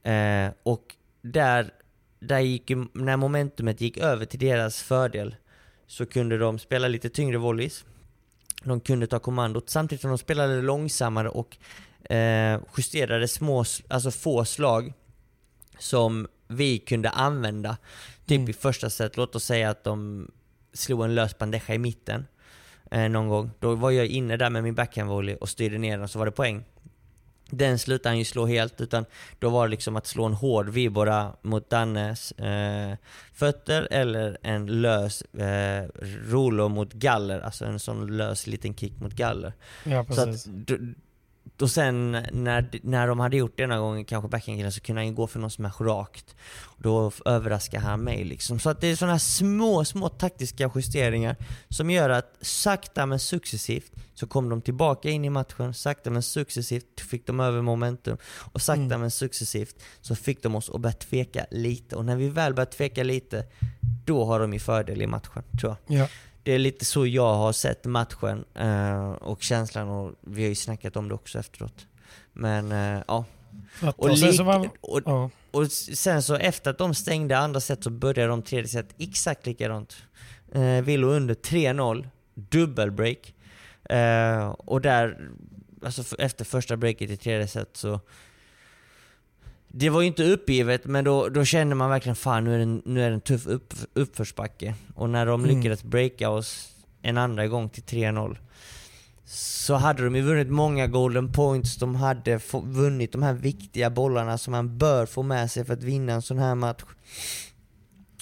[0.03, 1.71] Eh, och där,
[2.21, 5.37] där gick, ju- när momentumet gick över till deras fördel
[5.87, 7.85] så kunde de spela lite tyngre volleys.
[8.65, 11.57] De kunde ta kommandot samtidigt som de spelade långsammare och
[12.11, 14.93] eh, justerade små, alltså få slag
[15.79, 17.77] som vi kunde använda.
[18.27, 18.51] Typ Mm.
[18.51, 20.31] i första set, låt oss säga att de
[20.73, 22.27] slog en lös bandeja i mitten
[22.91, 23.51] eh, någon gång.
[23.61, 26.33] Då var jag inne där med min backhandvolley och styrde ner den så var det
[26.33, 26.65] poäng.
[27.51, 29.05] Den slutade han ju slå helt, utan
[29.39, 32.95] då var det liksom att slå en hård vibora mot Dannes eh,
[33.33, 35.89] fötter eller en lös eh,
[36.29, 39.53] rolo mot galler, alltså en sån lös liten kick mot galler.
[39.85, 40.47] Ja, Så att,
[41.57, 45.07] då sen när, när de hade gjort det några gånger, kanske backhandkillen, så kunde han
[45.09, 46.37] ju gå för någon smash rakt.
[46.79, 48.59] Då överraskar han mig liksom.
[48.59, 51.37] Så att det är sådana små, små taktiska justeringar
[51.69, 56.23] som gör att sakta men successivt så kom de tillbaka in i matchen, sakta men
[56.23, 58.19] successivt fick de över momentum
[58.53, 59.01] och sakta Mm.
[59.01, 61.97] men successivt så fick de oss att börja tveka lite.
[61.97, 63.45] Och när vi väl börjar tveka lite,
[64.05, 65.99] då har de ju fördel i matchen, tror jag.
[65.99, 66.09] Ja.
[66.47, 70.55] Det är lite så jag har sett matchen eh, och känslan och vi har ju
[70.55, 71.87] snackat om det också efteråt.
[72.33, 73.25] Men eh, ja.
[73.83, 75.31] Och, och sen och, ja.
[75.51, 79.47] och sen så efter att de stängde andra set så började de tredje set exakt
[79.47, 79.97] likadant.
[80.53, 83.35] Eh, vi låg under 3-0, dubbelbreak.
[83.85, 85.31] Eh, och där,
[85.83, 88.01] alltså efter första breaket i tredje set så
[89.79, 92.63] det var ju inte uppgivet, men då, då kände man verkligen fan nu är det
[92.63, 94.75] en, nu är det en tuff upp, uppförsbacke.
[94.95, 95.57] Och när de Mm.
[95.57, 96.69] lyckades breaka oss
[97.03, 98.37] en andra gång till 3-0
[99.29, 104.39] så hade de ju vunnit många golden points, de hade vunnit de här viktiga bollarna
[104.39, 106.83] som man bör få med sig för att vinna en sån här match.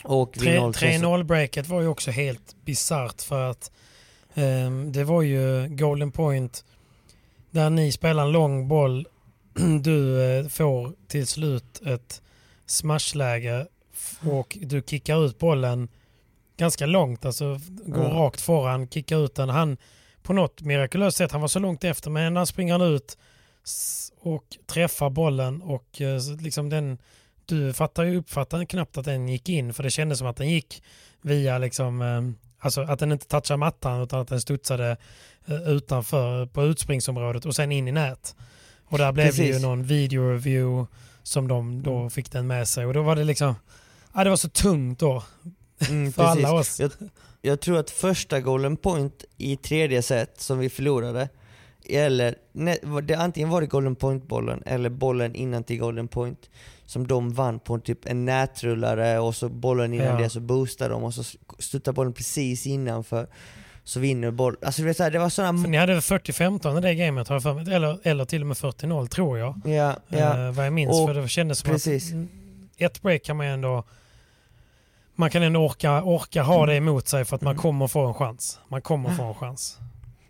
[0.04, 3.70] Och vid 0-3 så- 3-0-breaket var ju också helt bisarrt för att
[4.34, 6.64] ehm, det var ju Golden Point
[7.50, 9.06] där ni spelar en lång boll.
[9.82, 12.22] Du eh, får till slut ett
[12.66, 13.66] smashläge
[14.30, 15.88] och du kickar ut bollen
[16.56, 18.16] ganska långt, alltså går Mm.
[18.16, 19.48] rakt foran, kickar ut den.
[19.48, 19.76] Han
[20.22, 23.18] på något mirakulöst sätt, han var så långt efter men han springer han ut
[24.20, 26.98] och träffar bollen och eh, liksom den
[27.46, 30.48] du fattar ju uppfattade knappt att den gick in för det kändes som att den
[30.50, 30.82] gick
[31.22, 32.22] via liksom, eh,
[32.58, 34.96] alltså att den inte touchade mattan utan att den studsade
[35.66, 38.36] utanför på utspringsområdet och sen in i nät.
[38.94, 39.62] Och där blev det ju Precis.
[39.62, 40.86] någon video review
[41.22, 43.54] som de då fick den med sig och då var det liksom,
[44.14, 45.22] ja det var så tungt då
[45.88, 46.44] Mm, för precis.
[46.44, 46.80] alla oss.
[46.80, 46.90] Jag,
[47.42, 51.28] jag tror att första golden point i tredje set som vi förlorade,
[51.88, 56.50] eller ne, det, antingen var det golden point-bollen eller bollen innan till golden point
[56.86, 60.16] som de vann på typ en nätrullare och så bollen innan Ja.
[60.18, 61.22] det så boostade de och så
[61.58, 63.26] stuttar bollen precis innanför
[63.84, 64.56] så vinner boll.
[64.62, 65.68] Alltså du vet, så här, det var För sådana...
[65.68, 68.56] ni hade 40-15 i det gamet har jag för mig, eller, eller till och med
[68.56, 69.60] 40-0 tror jag.
[69.64, 70.46] Ja, ja.
[70.46, 72.06] Eh, vad jag minns, Och för det kändes som precis.
[72.06, 72.28] att mm,
[72.78, 73.84] ett break kan man ändå
[75.14, 78.14] man kan ändå orka, orka ha det emot sig för att man kommer få en
[78.14, 78.58] chans.
[78.68, 79.78] Man kommer få en chans.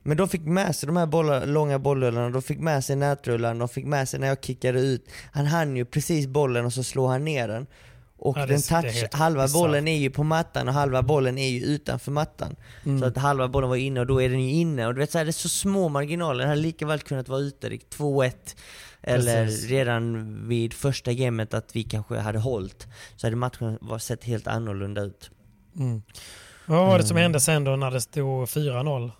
[0.02, 3.58] Men de fick med sig de här bollar, långa bollrullarna, de fick med sig nätrullarna,
[3.58, 5.08] de fick med sig när jag kickade ut.
[5.32, 7.66] Han hann ju precis bollen och så slår han ner den.
[8.24, 11.02] Och Ja, det- den det touch, helt halva bollen är ju på mattan och halva
[11.02, 12.56] bollen är ju utanför mattan.
[12.84, 13.00] Mm.
[13.00, 14.86] Så att halva bollen var inne och då är den ju inne.
[14.86, 17.28] Och du vet så här, det är så små marginaler, den hade lika väl kunnat
[17.28, 18.56] vara ute, det gick 2-1.
[19.02, 19.70] Eller Precis.
[19.70, 22.86] redan vid första gamet att vi kanske hade hållit.
[23.16, 25.30] Så hade matchen var sett helt annorlunda ut.
[25.76, 26.02] Mm.
[26.66, 27.22] Vad var det som Mm.
[27.22, 29.10] hände sen då när det stod 4-0?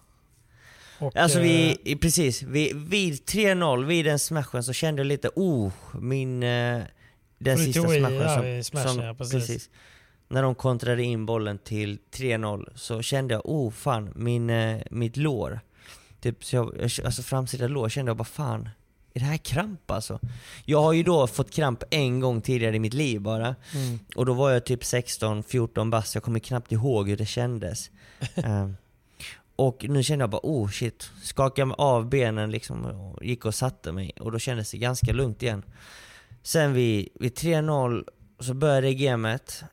[0.99, 5.07] Och, Alltså eh, vi, i- precis, vi, vid 3-0, vid den smashen så kände jag
[5.07, 6.43] lite, oh, min...
[7.45, 9.71] Den sista i smashen som, i smashen, som ja, precis.
[10.29, 15.17] När de kontrade in bollen till 3-0 så kände jag, oh fan, min, eh, mitt
[15.17, 15.61] lår.
[16.21, 18.69] Typ, så jag, alltså framsida lår kände jag bara, fan,
[19.15, 20.21] är det här kramp alltså?
[20.65, 23.57] Jag har ju då fått kramp en gång tidigare i mitt liv bara.
[23.75, 23.99] Mm.
[24.17, 27.91] Och då var jag typ 16-14 bast, jag kommer knappt ihåg hur det kändes.
[28.35, 28.77] Ehm,
[29.57, 33.93] och nu kände jag bara oh shit, skakade av benen liksom och gick och satte
[33.93, 35.63] mig och då kändes det ganska lugnt igen.
[36.47, 38.05] Sen vid, vid 3-0
[38.41, 39.65] så började gamet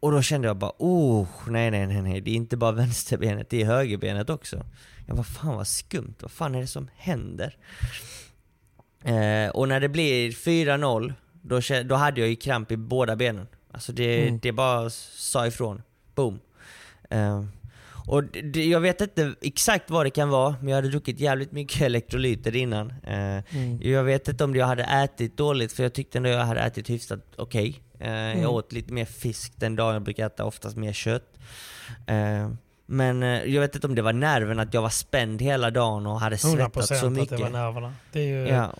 [0.00, 3.50] och då kände jag bara oh nej nej nej nej, det är inte bara vänsterbenet,
[3.50, 4.66] det är högerbenet också.
[5.06, 7.56] Jag bara fan vad skumt, vad fan är det som händer?
[9.04, 11.12] Eh, och när det blir 4-0,
[11.42, 13.46] då, då hade jag ju kramp i båda benen.
[13.70, 14.38] Alltså det, Mm.
[14.42, 15.82] det bara sa ifrån.
[16.14, 16.40] Boom.
[17.10, 17.44] Eh,
[18.08, 21.52] och det, jag vet inte exakt vad det kan vara, men jag hade druckit jävligt
[21.52, 22.90] mycket elektrolyter innan.
[23.02, 23.78] Eh, Mm.
[23.82, 26.90] Jag vet inte om jag hade ätit dåligt, för jag tyckte ändå jag hade ätit
[26.90, 27.82] hyfsat okej.
[28.00, 28.42] Eh, Mm.
[28.42, 31.38] Jag åt lite mer fisk den dagen, jag brukar äta oftast mer kött.
[32.06, 32.50] Eh,
[32.86, 36.06] men eh, jag vet inte om det var nerven, att jag var spänd hela dagen
[36.06, 37.40] och hade 100% svettats så att det mycket.
[37.40, 37.94] var nerverna.
[38.12, 38.74] Det är ju Ja,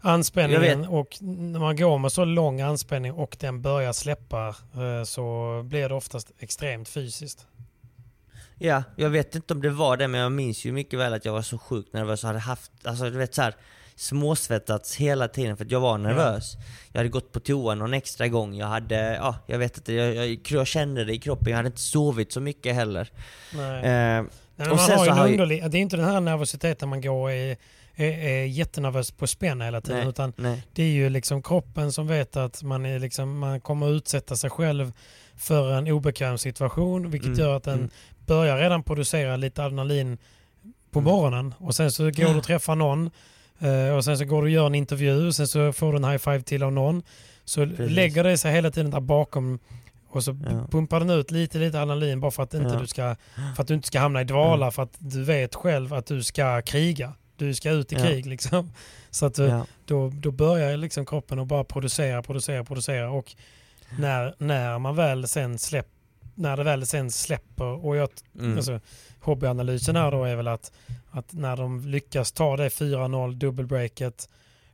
[0.00, 4.54] anspänningen och när man går med så lång anspänning och den börjar släppa
[5.06, 7.46] så blir det oftast extremt fysiskt.
[8.58, 11.24] Ja, jag vet inte om det var det, men jag minns ju mycket väl att
[11.24, 13.54] jag var så sjukt nervös och hade haft, alltså du vet så här,
[13.96, 16.56] småsvettats hela tiden för att jag var nervös.
[16.92, 20.14] Jag hade gått på toa någon extra gång, jag hade, ja, jag vet inte, jag,
[20.14, 23.10] jag, jag kände det i kroppen, jag hade inte sovit så mycket heller.
[23.54, 23.84] Nej.
[23.84, 24.24] Eh,
[24.58, 25.28] Nej, och sen så har
[25.68, 27.56] det är inte den här nervositeten man går är,
[27.94, 29.98] är, är jättenervös på spänn hela tiden.
[30.00, 30.62] nej, Utan nej.
[30.72, 34.50] det är ju liksom kroppen som vet att man, är liksom, man kommer utsätta sig
[34.50, 34.92] själv
[35.36, 37.10] för en obekväm situation.
[37.10, 37.90] Vilket Mm, gör att den mm.
[38.26, 40.18] Börjar redan producera lite adrenalin
[40.90, 41.12] på Mm.
[41.12, 41.54] morgonen.
[41.58, 43.10] Och sen så går du och träffar någon.
[43.58, 45.26] eh, Och sen så går du och gör en intervju.
[45.26, 47.02] Och sen så får du en high five till av någon.
[47.44, 47.90] Så Precis.
[47.90, 49.58] lägger det sig hela tiden där bakom.
[50.08, 50.66] Och så Ja.
[50.70, 52.80] pumpar den ut lite, lite adrenalin bara för att, inte Ja.
[52.80, 53.16] du ska,
[53.56, 54.70] för att du inte ska hamna i dvala.
[54.70, 57.12] För att du vet själv att du ska kriga.
[57.36, 58.02] Du ska ut i Ja.
[58.02, 58.72] krig liksom.
[59.10, 59.66] Så att du, Ja.
[59.84, 63.34] då, då börjar liksom kroppen att bara producera, producera, producera och
[63.98, 65.86] när, när man väl sen släpp,
[66.36, 68.08] när det väl sen släpper och jag,
[68.38, 68.56] Mm.
[68.56, 68.80] alltså,
[69.20, 70.72] hobbyanalysen här då är väl att,
[71.10, 74.28] att när de lyckas ta det 4-0 dubbelbreaket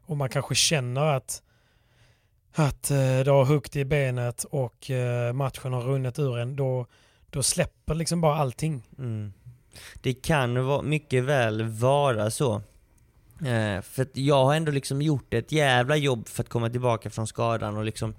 [0.06, 1.42] och man kanske känner att
[2.54, 6.86] att eh, det har huggt i benet och eh, matchen har runnit ur en, då,
[7.30, 8.82] då släpper liksom bara allting.
[8.98, 9.32] Mm.
[10.02, 12.62] Det kan vara, mycket väl vara så.
[13.44, 17.26] Eh, för jag har ändå liksom gjort ett jävla jobb för att komma tillbaka från
[17.26, 18.14] skadan och liksom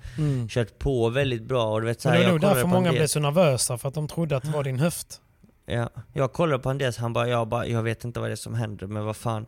[0.50, 1.74] kört på väldigt bra.
[1.74, 3.88] Och du vet, så här, det var jag nog därför många blev så nervösa för
[3.88, 5.22] att de trodde att det var din höft.
[5.66, 8.36] Ja, jag kollade på Andreas, han bara, jag bara, jag vet inte vad det är
[8.36, 9.46] som händer, men vad fan.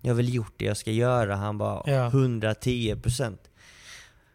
[0.00, 1.36] Jag har väl gjort det jag ska göra.
[1.36, 2.10] Han bara, Ja.
[2.10, 3.36] 110%.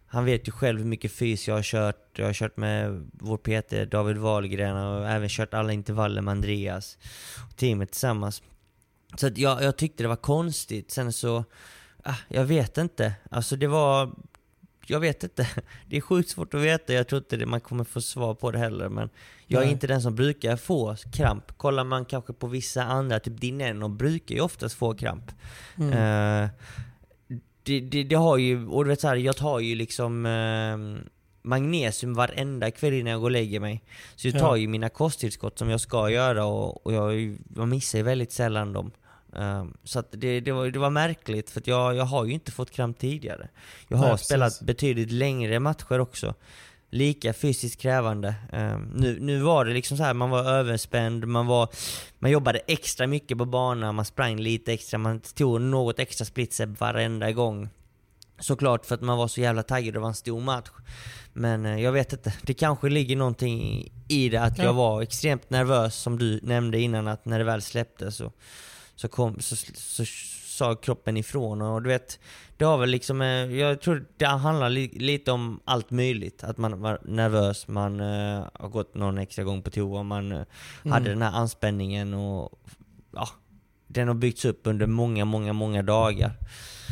[0.08, 2.10] Han vet ju själv hur mycket fys jag har kört.
[2.16, 6.98] Jag har kört med vår PT David Wahlgren och även kört alla intervaller med Andreas.
[7.50, 8.42] Och teamet tillsammans.
[9.18, 10.92] Så att jag, jag tyckte det var konstigt.
[10.92, 11.44] Sen så,
[12.04, 13.14] ah, jag vet inte.
[13.32, 14.12] Alltså det var,
[14.86, 15.48] jag vet inte.
[15.88, 16.94] Det är sjukt svårt att veta.
[16.94, 18.90] Jag tror inte det, man kommer få svar på det heller.
[18.90, 19.10] Men
[19.48, 19.74] jag är Nej.
[19.74, 21.58] inte den som brukar få kramp.
[21.58, 25.32] Kollar man kanske på vissa andra, typ Dineno brukar ju oftast få kramp.
[25.78, 25.94] Mm.
[25.94, 26.50] Eh,
[27.64, 30.78] det, det, det har ju, och du vet så här, jag tar ju liksom eh,
[31.42, 33.84] magnesium varenda kväll innan jag går och lägger mig.
[34.16, 34.40] Så jag Ja.
[34.40, 38.32] tar ju mina kosttillskott som jag ska göra och, och jag, jag missar ju väldigt
[38.32, 38.92] sällan dem.
[39.36, 42.72] Eh, så det, det, var, det var märkligt för jag, jag har ju inte fått
[42.72, 43.50] kramp tidigare.
[43.88, 44.28] Jag har Nej, precis.
[44.28, 46.34] spelat betydligt längre matcher också.
[46.92, 48.36] Lika fysiskt krävande.
[48.54, 51.70] Eh, nu, nu var det liksom så här, man var överspänd, man, var,
[52.20, 56.80] man jobbade extra mycket på banan, man sprang lite extra, man tog något extra splitstep
[56.80, 57.70] varenda gång.
[58.40, 60.70] Såklart för att man var så jävla taggad, det var en stor match.
[61.34, 64.64] Men eh, jag vet inte, det kanske ligger någonting i- det att Ja.
[64.64, 68.32] jag var extremt nervös som du nämnde innan att när det väl släppte så,
[68.96, 70.06] så, kom, så, så, så
[70.60, 72.20] sa kroppen ifrån och du vet,
[72.58, 76.44] det har väl liksom, eh, jag tror det handlar li, lite om allt möjligt.
[76.44, 80.38] Att man var nervös, man uh, har gått någon extra gång på toa, man uh,
[80.38, 80.92] mm.
[80.92, 82.60] hade den här anspänningen och
[83.14, 83.30] ja,
[83.88, 86.32] den har byggts upp under många, många, många dagar.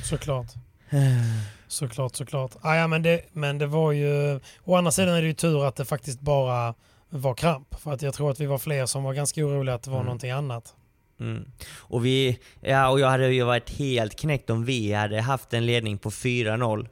[0.09, 0.47] Såklart.
[1.67, 2.51] såklart, såklart.
[2.61, 4.39] Ah, ja, men, det, men det var ju...
[4.63, 6.73] Å andra sidan är det ju tur att det faktiskt bara
[7.09, 7.75] var kramp.
[7.79, 9.97] För att jag tror att vi var fler som var ganska oroliga att det var
[9.97, 10.05] mm.
[10.05, 10.73] någonting annat.
[11.19, 11.51] Mm.
[11.77, 15.65] Och, vi, ja, och jag hade ju varit helt knäckt om vi hade haft en
[15.65, 16.87] ledning på 4-0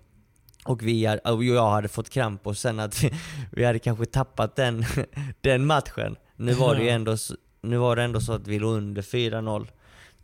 [0.65, 3.13] och, vi, och jag hade fått kramp och sen att vi,
[3.51, 4.85] vi hade kanske tappat den,
[5.41, 6.15] den matchen.
[6.35, 7.17] Nu var det ju ändå,
[7.61, 9.67] nu var det ändå så att vi låg under 4-0.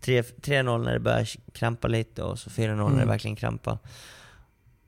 [0.01, 2.77] 3-0 när det började krampa lite och så 4-0 mm.
[2.77, 3.07] när det mm.
[3.07, 3.77] verkligen krampade.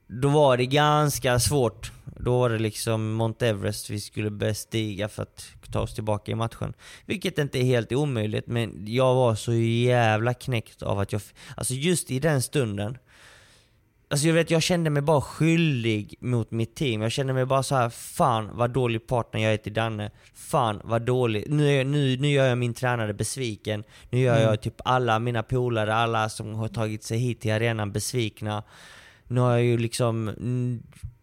[0.07, 1.91] Då var det ganska svårt.
[2.05, 6.36] Då var det liksom Mount Everest vi skulle bestiga för att ta oss tillbaka i
[6.36, 6.74] matchen.
[7.05, 11.22] Vilket inte är helt omöjligt, men jag var så jävla knäckt av att jag...
[11.57, 12.97] Alltså just i den stunden
[14.14, 17.01] Alltså jag vet, jag kände mig bara skyldig mot mitt team.
[17.01, 20.11] Jag kände mig bara så här, fan vad dålig partner jag är till Danne.
[20.34, 21.45] Fan vad dålig.
[21.49, 23.84] Nu, nu, nu gör jag min tränare besviken.
[24.09, 24.47] Nu gör mm.
[24.47, 28.64] jag typ alla mina polare, alla som har tagit sig hit till arenan besvikna.
[29.28, 30.32] Nu har jag ju liksom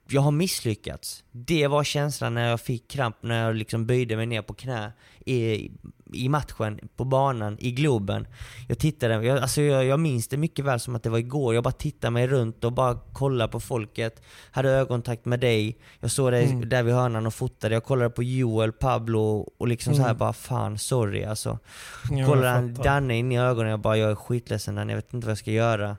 [0.08, 1.24] jag har misslyckats.
[1.30, 4.92] Det var känslan när jag fick kramp, när jag liksom böjde mig ner på knä
[5.26, 5.70] i,
[6.12, 8.26] i matchen, på banan, i Globen.
[8.68, 11.54] Jag tittade, jag, alltså jag, jag minns det mycket väl som att det var igår.
[11.54, 14.22] Jag bara tittade mig runt och bara kollade på folket.
[14.50, 15.78] Hade ögonkontakt med dig.
[16.00, 16.68] Jag såg dig mm.
[16.68, 17.74] där vid hörnan och fotade.
[17.74, 19.96] Jag kollade på Joel, Pablo och liksom mm.
[19.96, 20.18] så här mm.
[20.18, 21.58] bara fan, sorry alltså.
[22.10, 25.14] Jag kollade Danne in i ögonen och jag bara, jag är skitledsen Danne, jag vet
[25.14, 25.96] inte vad jag ska göra.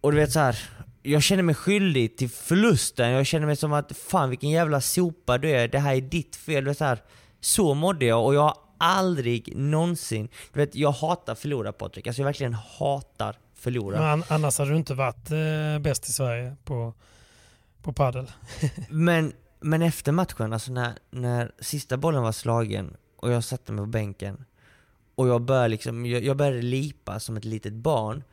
[0.00, 0.58] Och du vet så här,
[1.02, 3.10] jag känner mig skyldig till förlusten.
[3.10, 5.68] Jag känner mig som att fan vilken jävla sopa du är.
[5.68, 6.74] Det här är ditt fel.
[6.74, 6.98] Så, här,
[7.40, 10.28] så mådde jag och jag har aldrig någonsin...
[10.52, 12.06] Du vet, jag hatar förlora Patrik.
[12.06, 14.00] Alltså jag verkligen hatar förlora.
[14.00, 16.94] Men annars hade du inte varit eh, bäst i Sverige på,
[17.82, 18.30] på padel.
[18.90, 23.82] men, men efter matchen, alltså när, när sista bollen var slagen och jag satte mig
[23.82, 24.44] på bänken
[25.14, 28.24] och jag började, liksom, jag, jag började lipa som ett litet barn.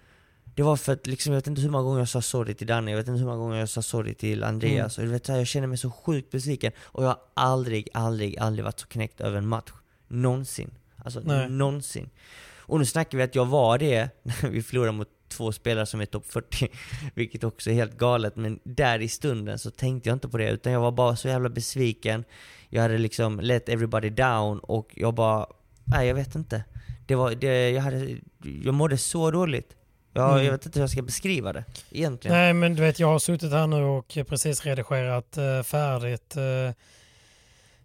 [0.56, 2.68] Det var för att liksom, jag vet inte hur många gånger jag sa sorry till
[2.68, 4.98] Danne, jag vet inte hur många gånger jag sa sorry till Andreas.
[4.98, 5.08] Mm.
[5.08, 6.72] Och du vet, jag känner mig så sjukt besviken.
[6.80, 9.72] Och jag har aldrig, aldrig, aldrig varit så knäckt över en match.
[10.10, 10.72] Någonsin.
[10.98, 11.50] Alltså Nej.
[11.50, 12.10] någonsin.
[12.58, 16.02] Och nu snackar vi att jag var det när vi förlorade mot två spelare som
[16.02, 16.68] är topp 40,
[17.14, 18.36] vilket också är helt galet.
[18.36, 21.28] Men där i stunden så tänkte jag inte på det, utan jag var bara så
[21.28, 22.24] jävla besviken.
[22.70, 25.48] Jag hade liksom let everybody down och jag bara,
[25.84, 26.64] nej jag vet inte.
[27.08, 28.18] Det var, det, jag, hade,
[28.64, 29.76] jag mådde så dåligt.
[30.14, 30.46] Ja, mm.
[30.46, 32.38] Jag vet inte hur jag ska beskriva det egentligen.
[32.38, 36.74] Nej, men du vet, jag har suttit här nu och precis redigerat uh, färdigt, uh,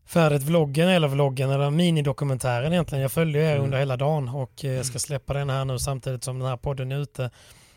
[0.07, 3.03] färdigt vloggen, eller vloggen, eller minidokumentären egentligen.
[3.03, 3.65] Jag följde er mm.
[3.65, 6.93] under hela dagen och uh, ska släppa den här nu samtidigt som den här podden
[6.93, 7.31] är ute.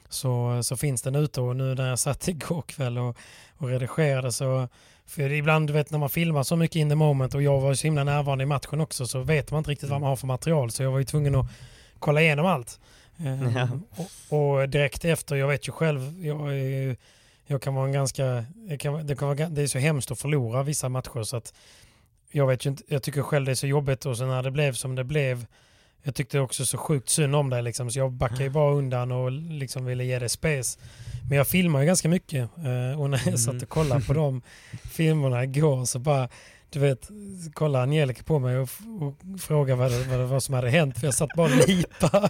[0.09, 3.17] Så, så finns den ute och nu när jag satt igår kväll och,
[3.57, 4.67] och redigerade så
[5.07, 7.73] för ibland, du vet när man filmar så mycket in the moment och jag var
[7.73, 10.27] så himla närvarande i matchen också så vet man inte riktigt vad man har för
[10.27, 11.47] material så jag var ju tvungen att
[11.99, 12.79] kolla igenom allt.
[13.17, 13.69] Ehm, ja.
[14.29, 16.39] Och, och, direkt efter, jag vet ju själv, jag,
[17.45, 18.45] jag kan vara en ganska,
[18.79, 21.53] kan, det, kan vara, det är så hemskt att förlora vissa matcher så att
[22.31, 24.51] jag vet ju inte, jag tycker själv det är så jobbigt och sen när det
[24.51, 25.45] blev som det blev,
[26.03, 29.11] jag tyckte också så sjukt synd om dig liksom, så jag backade ju bara undan
[29.11, 30.79] och liksom ville ge dig space.
[31.29, 34.41] Men jag filmar ju ganska mycket eh, och när jag satt och kollade på de
[34.91, 36.29] filmerna igår så bara
[36.69, 37.09] du vet,
[37.53, 38.69] kolla Angelica på mig och,
[39.01, 41.67] och fråga vad det, vad det var som hade hänt för jag satt bara och
[41.67, 42.09] lipa.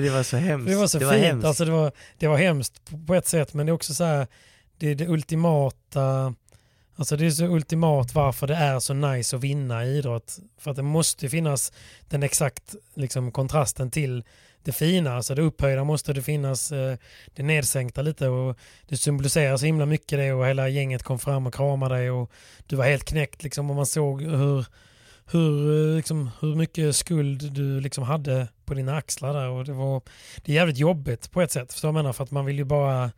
[0.00, 0.68] det var så hemskt.
[0.70, 1.20] Det var så det fint.
[1.20, 1.46] Var hemskt.
[1.46, 4.26] Alltså det, var, det var hemskt på ett sätt men det är också så här,
[4.78, 6.34] det är det ultimata,
[7.00, 10.38] alltså det är så ultimat varför det är så nice att vinna i idrott.
[10.58, 11.72] För att det måste finnas
[12.08, 14.24] den exakt liksom, kontrasten till
[14.62, 16.96] det fina, alltså det upphöjda måste det finnas eh,
[17.34, 21.46] det nedsänkta lite och det symboliserar så himla mycket det och hela gänget kom fram
[21.46, 22.32] och kramade dig och
[22.66, 24.66] du var helt knäckt liksom och man såg hur,
[25.30, 29.72] hur, eh, liksom, hur mycket skuld du liksom hade på dina axlar där och det
[29.72, 30.02] var
[30.44, 32.12] det är jävligt jobbigt på ett sätt, förstår jag menar?
[32.12, 33.10] För att man vill ju bara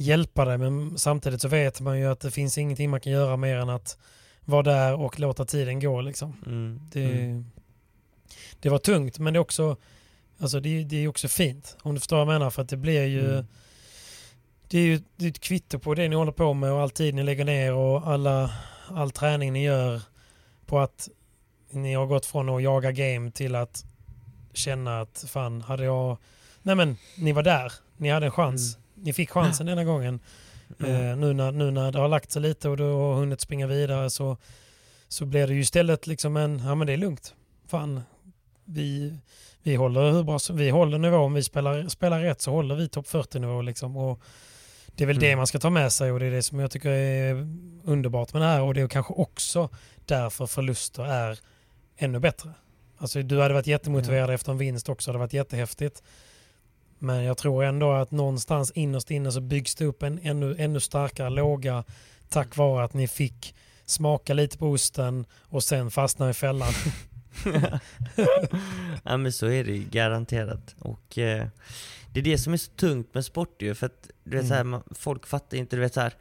[0.00, 3.36] hjälpa dig men samtidigt så vet man ju att det finns ingenting man kan göra
[3.36, 3.98] mer än att
[4.44, 6.36] vara där och låta tiden gå liksom.
[6.46, 6.80] Mm.
[6.92, 7.50] Det, mm.
[8.60, 9.76] det var tungt men det är också
[10.40, 12.50] Alltså det, det är också fint, om du förstår vad jag menar.
[12.50, 13.30] För att det blir ju...
[13.30, 13.46] Mm.
[14.68, 16.90] Det är ju det är ett kvitto på det ni håller på med och all
[16.90, 18.50] tid ni lägger ner och alla,
[18.88, 20.02] all träning ni gör
[20.66, 21.08] på att
[21.70, 23.84] ni har gått från att jaga game till att
[24.52, 26.16] känna att fan, hade jag...
[26.62, 27.72] Nej men, ni var där.
[27.96, 28.76] Ni hade en chans.
[28.76, 28.82] Mm.
[29.02, 30.20] Ni fick chansen denna gången.
[30.80, 31.10] Mm.
[31.10, 33.66] Eh, nu, när, nu när det har lagt sig lite och du har hunnit springa
[33.66, 34.36] vidare så,
[35.08, 37.34] så blir det ju istället liksom en, ja men det är lugnt.
[37.68, 38.00] Fan,
[38.64, 39.18] vi,
[39.62, 41.16] vi, håller hur bra, vi håller nivå.
[41.16, 43.62] Om vi spelar, spelar rätt så håller vi topp 40-nivå.
[43.62, 43.96] Liksom.
[43.96, 44.20] Och
[44.86, 45.36] det är väl det Mm.
[45.36, 47.34] man ska ta med sig och det är det som jag tycker är
[47.84, 48.62] underbart med det här.
[48.62, 49.68] Och det är kanske också
[50.04, 51.38] därför förluster är
[51.96, 52.50] ännu bättre.
[52.98, 55.10] Alltså, du hade varit jättemotiverad efter en vinst också.
[55.10, 56.02] Det hade varit jättehäftigt.
[57.02, 60.80] Men jag tror ändå att någonstans innerst inne så byggs det upp en ännu, ännu
[60.80, 61.84] starkare låga
[62.28, 66.72] tack vare att ni fick smaka lite på osten och sen fastna i fällan.
[69.04, 70.74] ja men så är det ju garanterat.
[70.78, 71.46] Och eh,
[72.12, 74.48] det är det som är så tungt med sport ju, för att du vet, Mm.
[74.48, 76.14] så här, man, folk fattar inte, du vet så här.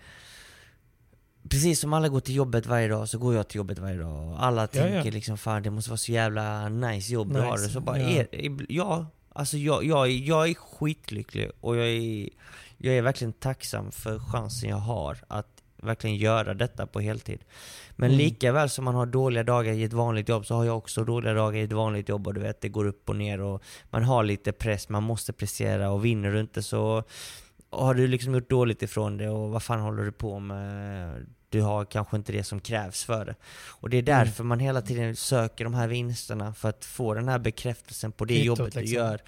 [1.49, 4.27] Precis som alla går till jobbet varje dag så går jag till jobbet varje dag.
[4.33, 5.11] Och alla Ja, tänker ja.
[5.11, 7.57] liksom fan det måste vara så jävla nice jobb du har.
[7.57, 8.23] Nice, Så bara, ja.
[8.31, 12.29] är, ja, alltså jag, jag, jag är skitlycklig och jag är,
[12.77, 15.47] jag är verkligen tacksam för chansen jag har att
[15.81, 17.39] verkligen göra detta på heltid.
[17.95, 18.17] Men Mm.
[18.17, 21.03] lika väl som man har dåliga dagar i ett vanligt jobb så har jag också
[21.03, 23.63] dåliga dagar i ett vanligt jobb och du vet det går upp och ner och
[23.89, 27.03] man har lite press, man måste prestera och vinner du inte så
[27.71, 31.25] har du liksom gjort dåligt ifrån det och vad fan håller du på med?
[31.49, 33.35] Du har kanske inte det som krävs för det.
[33.67, 34.25] Och det är Mm.
[34.25, 38.25] därför man hela tiden söker de här vinsterna för att få den här bekräftelsen på
[38.25, 38.95] det Kvittot, jobbet du liksom.
[38.97, 39.21] gör.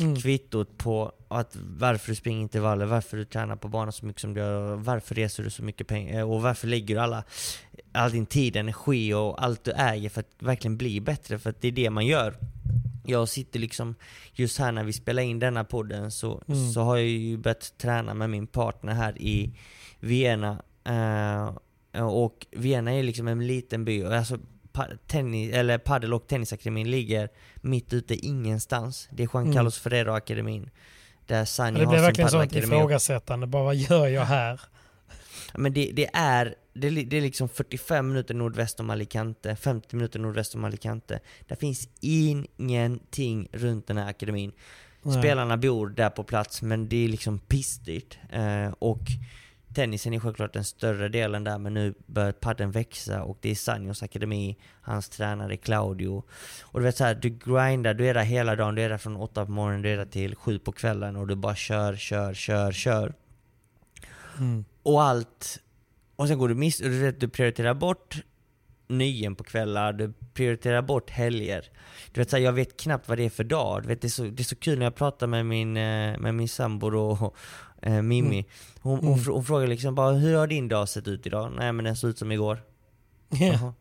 [0.00, 0.16] Mm.
[0.16, 4.34] Kvittot på att varför du springer intervaller, varför du tränar på banan så mycket som
[4.34, 7.24] du gör, varför reser du så mycket pengar och varför lägger du alla,
[7.92, 11.60] all din tid, energi och allt du äger för att verkligen bli bättre, för att
[11.60, 12.36] det är det man gör.
[13.04, 13.94] Jag sitter liksom,
[14.32, 16.72] just här när vi spelar in denna podden så, Mm.
[16.72, 19.52] så har jag ju börjat träna med min partner här i
[20.00, 20.62] Vienna.
[20.84, 21.50] Eh,
[22.06, 24.38] och Vienna är liksom en liten by, och alltså
[25.06, 29.08] tennis, eller paddel och tennisakademin ligger mitt ute ingenstans.
[29.10, 29.54] Det är Juan Mm.
[29.54, 30.70] Carlos Ferrero-akademin.
[31.26, 33.46] Där Sani Det har blir sin verkligen sånt ifrågasättande.
[33.46, 34.60] Bara vad gör jag här?
[35.54, 40.18] Men det, det är det, det är liksom 45 minuter nordväst om Alicante, 50 minuter
[40.18, 41.20] nordväst om Alicante.
[41.48, 44.52] Det finns ingenting runt den här akademin.
[45.02, 45.18] Nej.
[45.18, 48.18] Spelarna bor där på plats men det är liksom pissdyrt.
[48.30, 49.02] Eh, och
[49.78, 53.54] tennisen är självklart den större delen där men nu börjar padden växa och det är
[53.54, 56.24] Sanjos akademi, hans tränare Claudio.
[56.62, 58.98] Och du vet så här, du grindar, du är där hela dagen, du är där
[58.98, 61.96] från 8 på morgonen, du är där till 7 på kvällen och du bara kör,
[61.96, 63.14] kör, kör, kör.
[64.38, 64.64] Mm.
[64.82, 65.60] Och allt.
[66.16, 68.22] Och sen går du miss, du vet, du prioriterar bort
[68.88, 71.64] nyen på kvällar, du prioriterar bort helger.
[72.12, 73.82] Du vet, så här, jag vet knappt vad det är för dag.
[73.82, 76.18] Du vet, det, är så, det är så kul när jag pratar med min, eh,
[76.18, 77.36] med min sambo och
[77.82, 78.44] eh, Mimmi.
[78.80, 79.18] Hon, hon, Mm.
[79.18, 81.52] fr- hon frågar liksom bara, hur har din dag sett ut idag?
[81.56, 82.58] Nej men den såg ut som igår.
[83.28, 83.72] Jaha.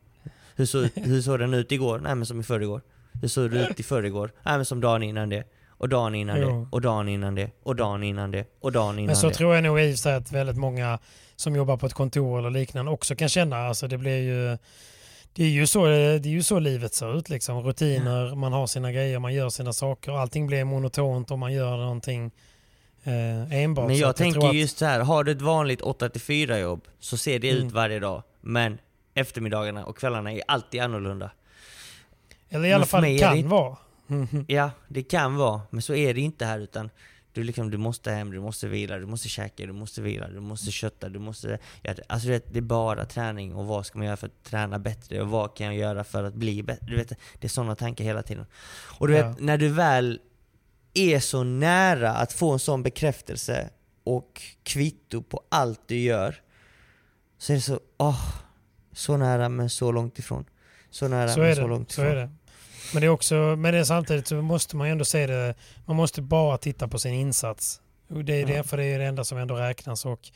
[0.55, 1.99] Hur, såg, hur såg den ut igår?
[1.99, 2.81] Nej men som i förrgår.
[3.21, 4.31] Hur såg det ut i förrgår?
[4.43, 5.43] Nej men som dagen innan det.
[5.69, 6.47] Och dagen innan Jo.
[6.61, 6.67] det.
[6.71, 7.49] Och dagen innan det.
[7.63, 8.45] Och dagen innan det.
[8.61, 9.33] Och dagen innan Men så det.
[9.33, 10.99] tror jag nog i och för sig att väldigt många
[11.35, 13.57] som jobbar på ett kontor eller liknande också kan känna.
[13.57, 14.57] Alltså det blir ju
[15.33, 17.29] det är ju så, det är ju så livet ser ut.
[17.29, 17.61] Liksom.
[17.63, 20.11] Rutiner, man har sina grejer, man gör sina saker.
[20.11, 22.31] Allting blir monotont om man gör någonting
[23.07, 23.87] eh, enbart.
[23.87, 27.17] Men jag att tänker att- just så här, har du ett vanligt 8-4 jobb så
[27.17, 27.67] ser det Mm.
[27.67, 28.23] ut varje dag.
[28.41, 28.77] Men
[29.13, 31.31] eftermiddagarna och kvällarna är alltid annorlunda.
[32.49, 33.77] Eller i alla fall kan det- vara.
[34.47, 36.89] Ja, det kan vara, men så är det inte här utan
[37.33, 40.39] du, liksom, du måste hem, du måste vila, du måste käka, du måste vila, du
[40.39, 41.59] måste kötta, du måste...
[41.81, 44.27] Ja, det- alltså du vet, det är bara träning och vad ska man göra för
[44.27, 46.85] att träna bättre och vad kan jag göra för att bli bättre?
[46.85, 48.45] Du vet, det är sådana tankar hela tiden.
[48.99, 49.27] Och du Ja.
[49.29, 50.19] vet, när du väl
[50.97, 53.69] är så nära att få en sån bekräftelse
[54.03, 56.35] och kvitto på allt du gör
[57.37, 58.25] så är det så, åh,
[58.93, 60.45] så nära men så långt ifrån.
[60.89, 61.67] Så nära Så men så det.
[61.67, 62.11] långt Så ifrån.
[62.11, 62.29] är det.
[62.93, 65.95] Men det är också, men det samtidigt så måste man ju ändå se det, man
[65.95, 67.81] måste bara titta på sin insats.
[68.09, 68.57] Och det är Ja.
[68.57, 70.05] det, för det är det enda som ändå räknas.
[70.05, 70.29] Och,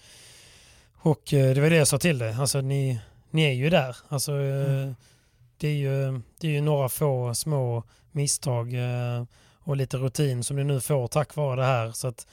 [0.95, 2.99] och eh, det var det jag sa till dig, alltså ni,
[3.31, 3.97] ni är ju där.
[4.07, 4.91] Alltså, eh,
[5.57, 9.23] det, är ju, det är ju några få små misstag eh,
[9.63, 11.91] och lite rutin som du nu får tack vare det här.
[11.91, 12.27] Så att,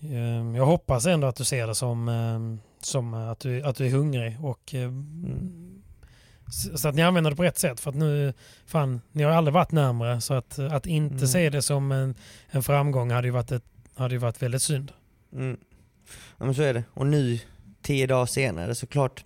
[0.00, 3.86] eh, jag hoppas ändå att du ser det som, eh, som att, du, att du
[3.86, 4.90] är hungrig och eh,
[6.52, 7.80] så så att ni använder det på rätt sätt.
[7.80, 8.32] För att nu,
[8.66, 10.20] fan, ni har aldrig varit närmare.
[10.20, 11.26] Så att, att inte Mm.
[11.28, 12.14] se det som en,
[12.50, 14.92] en framgång hade ju varit, ett, hade ju varit väldigt synd.
[15.32, 15.56] Mm.
[16.38, 16.84] Ja men så är det.
[16.94, 17.38] Och nu,
[17.82, 19.24] tio dagar senare, såklart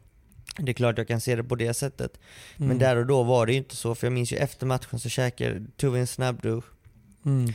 [0.58, 2.18] det är klart jag kan se det på det sättet.
[2.56, 2.78] Men Mm.
[2.78, 5.08] där och då var det ju inte så, för jag minns ju efter matchen så
[5.08, 6.64] käkade, tog vi en snabbdusch,
[7.24, 7.52] Mm.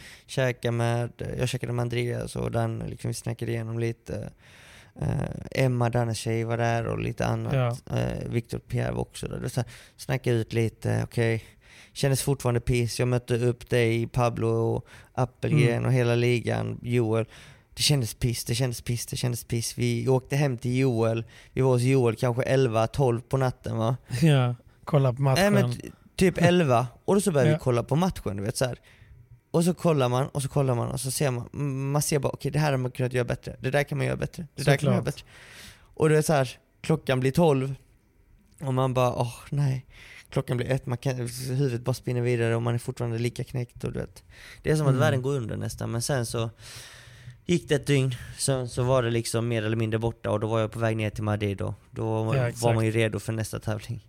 [0.78, 4.30] med, jag käkade med Andreas och Dan, liksom vi snackade igenom lite.
[5.02, 5.08] Eh,
[5.52, 7.54] Emma, Dannes tjej var där och lite annat.
[7.88, 7.98] Ja.
[7.98, 9.48] Eh, Victor Pierre var också där.
[9.48, 9.64] Så
[9.98, 11.44] Snackade ut lite, okej.
[11.94, 13.00] Kändes fortfarande piss.
[13.00, 15.86] Jag mötte upp dig, Pablo och Appelgren Mm.
[15.86, 17.26] och hela ligan, Joel.
[17.76, 19.78] Det kändes piss, det kändes piss, det kändes piss.
[19.78, 21.24] Vi åkte hem till Joel.
[21.54, 23.98] Vi var hos Joel kanske 11-12 på natten va?
[24.22, 25.54] Ja, kolla på matchen.
[25.54, 25.74] Nej, men
[26.16, 27.54] typ 11 och då så börjar Ja.
[27.54, 28.78] vi kolla på matchen, du vet så här.
[29.54, 31.50] Och så kollar man och så kollar man och så ser man,
[31.92, 34.08] man ser bara okej det här har man kunnat göra bättre, det där kan man
[34.08, 35.24] göra bättre, det där kan man göra bättre.
[35.80, 36.50] Och det är så här,
[36.82, 37.76] klockan blir 12
[38.62, 39.86] och man bara åh nej.
[40.30, 41.16] Klockan blir ett, man kan,
[41.50, 44.24] huvudet bara spinner vidare och man är fortfarande lika knäckt och du vet.
[44.64, 45.00] Det är som att Mm.
[45.00, 46.50] världen går under nästan men sen så
[47.46, 50.48] gick det ett dygn, sen så var det liksom mer eller mindre borta och då
[50.48, 53.20] var jag på väg ner till Madrid och då var, Ja, var man ju redo
[53.20, 54.08] för nästa tävling.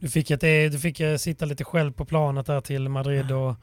[0.00, 3.32] Du fick, ett, eh, du fick eh, sitta lite själv på planet där till Madrid
[3.32, 3.54] och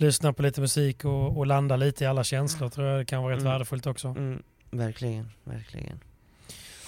[0.00, 2.68] lyssna på lite musik och, och landa lite i alla känslor.
[2.68, 3.52] tror jag det kan vara rätt Mm.
[3.52, 4.08] värdefullt också.
[4.08, 6.00] Mm, verkligen, verkligen.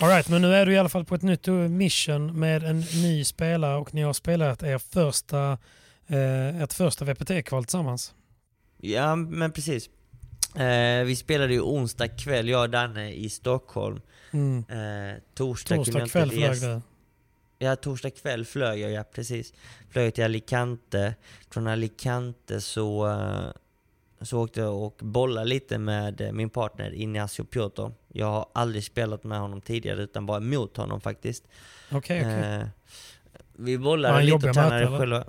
[0.00, 2.80] All right, men nu är du i alla fall på ett nytt mission med en
[2.80, 5.58] ny spelare och ni har spelat er första,
[6.06, 8.14] eh, ett första VPT-kval tillsammans.
[8.80, 9.90] Ja men precis.
[10.56, 14.00] Eh, vi spelade ju onsdag kväll, jag och Danne i Stockholm.
[14.32, 14.58] Mm.
[14.58, 16.82] Eh, torsdag, Torsdag kväll flög resa.
[17.62, 19.52] Ja, torsdag kväll flög jag, ja precis.
[19.90, 21.14] Flög till Alicante.
[21.50, 23.50] Från Alicante så, eh,
[24.20, 27.82] så åkte jag och bollade lite med eh, min partner Ignacio Piotr.
[28.08, 31.44] Jag har aldrig spelat med honom tidigare utan bara mot honom faktiskt.
[31.92, 32.60] Okej, okej.
[32.60, 32.66] Eh,
[33.52, 34.98] vi bollade han lite och tränade eller?
[34.98, 35.24] själva.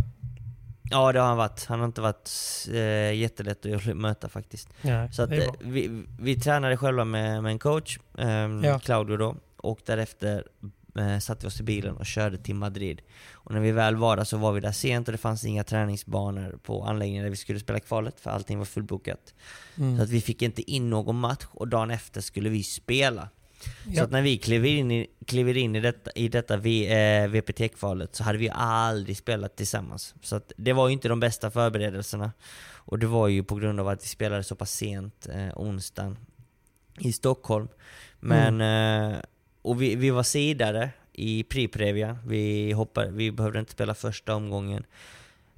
[0.84, 1.65] Ja det har han varit.
[1.65, 2.29] Han har inte varit
[2.71, 4.69] eh, jättelätt att möta faktiskt.
[4.81, 8.79] Nej, Så att, eh, vi, vi tränade själva med, med en coach, ehm, Ja.
[8.79, 10.43] Claudio då, och därefter
[10.99, 13.01] eh, satte vi oss i bilen och körde till Madrid.
[13.33, 15.63] Och när vi väl var där så var vi där sent och det fanns inga
[15.63, 19.33] träningsbanor på anläggningen där vi skulle spela kvalet för allting var fullbokat.
[19.77, 19.97] Mm.
[19.97, 23.29] Så att vi fick inte in någon match och dagen efter skulle vi spela.
[23.63, 24.03] Så Ja.
[24.03, 28.23] att när vi kliver in i, kliver in i detta, i detta eh, VPT-kvalet så
[28.23, 30.15] hade vi aldrig spelat tillsammans.
[30.21, 32.31] Så att det var ju inte de bästa förberedelserna.
[32.85, 36.17] Och det var ju på grund av att vi spelade så pass sent eh, onsdagen
[36.99, 37.67] i Stockholm.
[38.19, 39.17] Men, eh,
[39.64, 42.18] och vi, vi var sidare i Priprevia.
[42.26, 44.86] Vi, hoppade, vi behövde inte spela första omgången.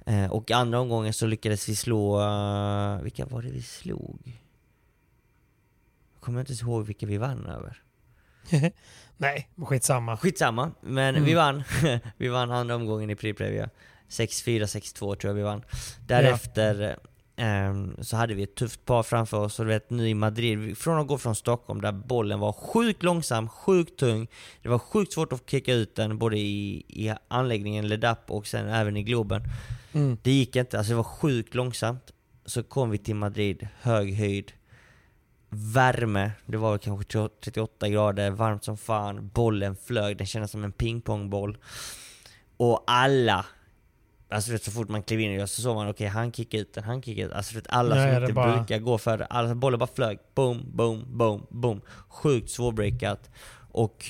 [0.06, 4.18] Eh, och andra omgången så lyckades vi slå, eh, vilka var det vi slog?
[6.14, 7.82] Jag kommer inte ihåg vilka vi vann över.
[9.16, 10.16] Nej, skitsamma.
[10.16, 11.24] Skitsamma, men Mm.
[11.24, 11.62] vi vann.
[12.16, 13.70] vi vann andra omgången i Priprevia.
[14.08, 15.62] 6-4, 6-2 tror jag vi vann.
[16.06, 16.98] Därefter ehm,
[18.00, 20.98] så hade vi ett tufft par framför oss och du vet nu i Madrid, från
[20.98, 24.28] att gå från Stockholm där bollen var sjukt långsam, sjukt tung.
[24.62, 28.68] Det var sjukt svårt att kicka ut den både i, i anläggningen Ledap och sen
[28.68, 29.42] även i Globen.
[29.92, 30.18] Mm.
[30.22, 32.12] Det gick inte, alltså det var sjukt långsamt.
[32.44, 34.52] Så kom vi till Madrid, hög höjd,
[35.48, 40.72] värme, det var kanske 38 grader, varmt som fan, bollen flög, den kändes som en
[40.72, 41.58] pingpongboll.
[42.56, 43.46] Och alla,
[44.28, 46.84] alltså vet, så fort man klev in så såg man okej han kickade ut den,
[46.84, 49.54] han kickade ut Alltså vet, alla Nej, som inte bara- brukar gå för det, alla,
[49.54, 50.18] bollen bara flög.
[50.34, 51.80] Boom, boom, boom, boom.
[52.08, 53.30] Sjukt svårbreakat.
[53.72, 54.04] Och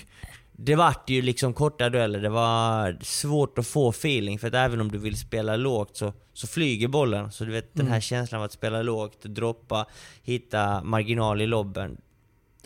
[0.53, 4.81] det vart ju liksom korta dueller, det var svårt att få feeling för att även
[4.81, 7.33] om du vill spela lågt så, så flyger bollen.
[7.33, 8.01] Så du vet den här Mm.
[8.01, 9.87] känslan av att spela lågt, droppa,
[10.23, 11.97] hitta marginal i lobben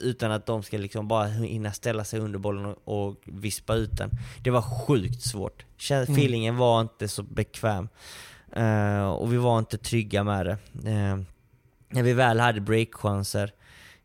[0.01, 3.97] utan att de ska liksom bara hinna ställa sig under bollen och, och vispa ut
[3.97, 4.11] den.
[4.43, 5.65] Det var sjukt svårt.
[5.91, 6.03] Mm.
[6.03, 7.89] Feelingen var inte så bekväm.
[8.53, 10.59] Eh, och vi var inte trygga med det.
[10.91, 11.19] Eh,
[11.89, 13.53] när vi väl hade breakchanser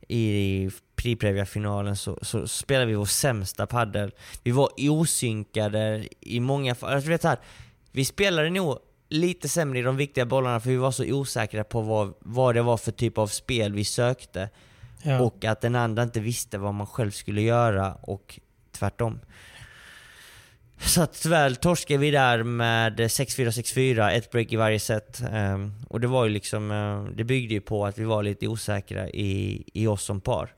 [0.07, 4.11] i Priprevia-finalen så, så spelade vi vår sämsta paddel.
[4.43, 6.93] Vi var osynkade i många fall.
[6.93, 7.39] Alltså, vet här,
[7.91, 8.79] vi spelade nog
[9.09, 12.61] lite sämre i de viktiga bollarna för vi var så osäkra på vad, vad det
[12.61, 14.49] var för typ av spel vi sökte.
[15.05, 15.19] Ja.
[15.19, 18.39] Och att den andra inte visste vad man själv skulle göra och
[18.71, 19.19] tvärtom.
[20.79, 25.21] Så att tyvärr torskade vi där med 6-4, 6-4, ett break i varje set.
[25.31, 28.47] Um, och det var ju liksom, eh, det byggde ju på att vi var lite
[28.47, 30.53] osäkra i, i oss som par.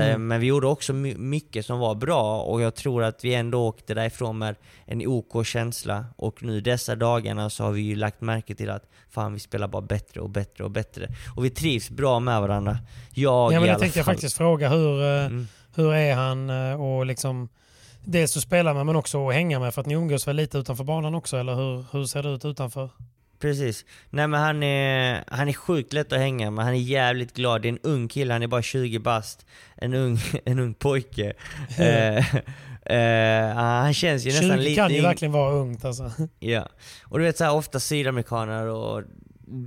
[0.00, 0.26] Där, Mm.
[0.28, 3.66] Men vi gjorde också my- mycket som var bra och jag tror att vi ändå
[3.68, 6.04] åkte därifrån med en OK känsla.
[6.16, 9.68] Och nu dessa dagarna så har vi ju lagt märke till att fan vi spelar
[9.68, 11.08] bara bättre och bättre och bättre.
[11.36, 12.78] Och vi trivs bra med varandra.
[13.14, 14.14] Jag Ja, i men det alla tänkte jag fall.
[14.14, 14.68] faktiskt fråga.
[14.68, 15.46] Hur, eh, Mm.
[15.74, 17.48] hur är han eh, och liksom
[18.04, 20.58] dels att spela med men också att hänga med för att ni umgås väl lite
[20.58, 22.90] utanför banan också eller hur, hur ser det ut utanför?
[23.38, 23.84] Precis.
[24.10, 27.62] Nej men han är, han är sjukt lätt att hänga med, han är jävligt glad.
[27.62, 29.46] Det är en ung kille, han är bara 20 bast.
[29.76, 31.32] En ung, en ung pojke.
[31.78, 32.34] eh,
[32.96, 34.74] eh, han känns ju 20 nästan lite...
[34.74, 36.10] kan ju verkligen vara ungt alltså.
[36.38, 36.68] Ja.
[37.04, 39.02] Och du vet såhär, ofta sydamerikaner och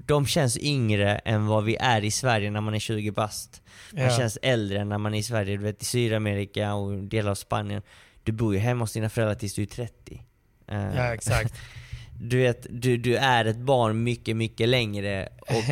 [0.06, 3.62] de känns yngre än vad vi är i Sverige när man är 20 bast.
[3.94, 4.18] Man Ja.
[4.18, 5.58] känns äldre än när man är i Sverige.
[5.58, 7.82] Du vet i Sydamerika och delar av Spanien.
[8.24, 10.24] Du bor ju hemma hos dina föräldrar tills du är 30.
[10.68, 11.54] Eh, Ja, exakt.
[12.22, 15.30] du vet, du, du är ett barn mycket, mycket längre.
[15.42, 15.64] Och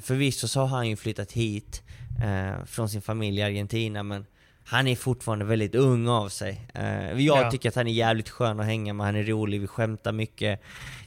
[0.02, 1.82] förvisso så har han ju flyttat hit
[2.24, 4.26] eh, från sin familj i Argentina, men
[4.64, 6.68] han är fortfarande väldigt ung av sig.
[6.74, 7.50] Eh, jag Ja.
[7.50, 10.60] tycker att han är jävligt skön att hänga med, han är rolig, vi skämtar mycket.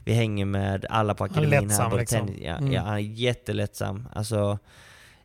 [0.04, 2.18] Vi hänger med alla på Han är akademin lättsam, både liksom.
[2.28, 2.72] tennis- ja, Mm.
[2.72, 4.08] ja, han är jättelättsam.
[4.14, 4.58] Alltså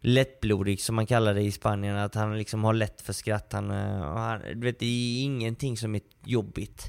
[0.03, 3.53] lättblodig som man kallar det i Spanien, att han liksom har lätt för skratt.
[3.53, 6.85] Han, eh, han, du vet, det är ingenting som är jobbigt.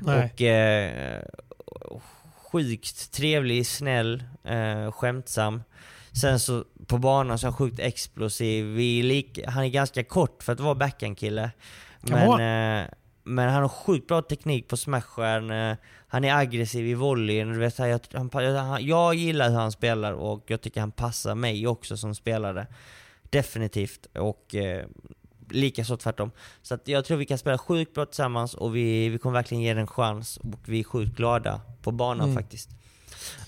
[0.00, 0.24] Nej.
[0.34, 1.22] Och eh,
[2.52, 5.62] sjukt trevlig, snäll, eh, skämtsam.
[6.20, 8.64] Sen så på banan så är han sjukt explosiv.
[8.66, 11.50] Vi är lika, han är ganska kort för att vara backhandkille.
[12.00, 12.88] Men, eh,
[13.24, 15.50] men han har sjukt bra teknik på smashen.
[15.50, 15.76] Eh,
[16.08, 17.52] han är aggressiv i volleyn.
[17.52, 20.92] Du vet, jag, han, pa- han, jag gillar hur han spelar och jag tycker han
[20.92, 22.66] passar mig också som spelare.
[23.30, 24.06] Definitivt.
[24.14, 24.86] Och eh,
[25.52, 26.30] likaså tvärtom.
[26.62, 29.62] Så att jag tror vi kan spela sjukt bra tillsammans och vi, vi kommer verkligen
[29.62, 32.42] ge den en chans och vi är sjukt glada på banan Mm.
[32.42, 32.70] faktiskt.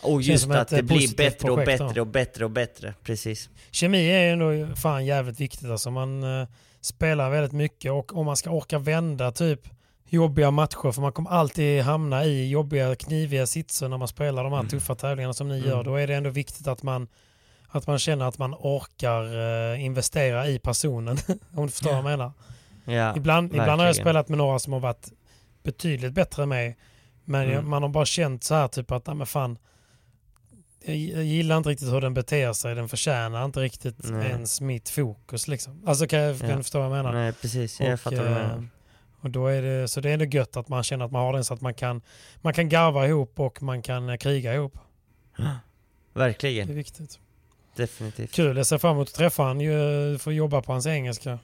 [0.03, 1.87] Och just att det blir bättre och projekt då.
[1.87, 2.95] bättre och bättre och bättre.
[3.03, 3.49] Precis.
[3.71, 5.71] Kemi är ju ändå fan jävligt viktigt.
[5.71, 6.49] Alltså man eh,
[6.81, 9.61] spelar väldigt mycket och om man ska orka vända typ
[10.09, 14.53] jobbiga matcher, för man kommer alltid hamna i jobbiga, kniviga sitser när man spelar de
[14.53, 15.69] här tuffa tävlingarna som ni Mm.
[15.69, 15.85] gör.
[15.85, 17.09] Då är det ändå viktigt att man,
[17.75, 19.23] att man känner att man orkar
[19.73, 21.17] eh, investera i personen.
[21.55, 22.33] om du förstår vad jag menar.
[22.85, 24.05] Ja, Ibland, ibland har jag verkligen.
[24.05, 25.13] spelat med några som har varit
[25.63, 26.77] betydligt bättre än mig.
[27.25, 27.71] Men Mm.
[27.71, 29.59] man har bara känt så här typ att, nej men fan,
[30.85, 32.75] jag gillar inte riktigt hur den beter sig.
[32.75, 34.27] Den förtjänar inte riktigt Nej.
[34.31, 35.49] ens mitt fokus.
[35.49, 35.83] Liksom.
[35.87, 36.57] Alltså kan, jag, kan Ja.
[36.57, 37.13] du förstå vad jag menar?
[37.13, 38.69] Nej precis, jag Och, fattar vad du eh, menar.
[39.21, 41.33] Och då är det, så det är ändå gött att man känner att man har
[41.33, 42.03] den så att man kan,
[42.41, 44.79] man kan garva ihop och man kan eh, kriga ihop.
[45.37, 47.19] Det är Verkligen, viktigt.
[47.77, 48.33] Definitivt.
[48.33, 49.61] Kul, jag ser fram emot att träffa honom.
[49.61, 51.39] Ju- Få jobba på hans engelska.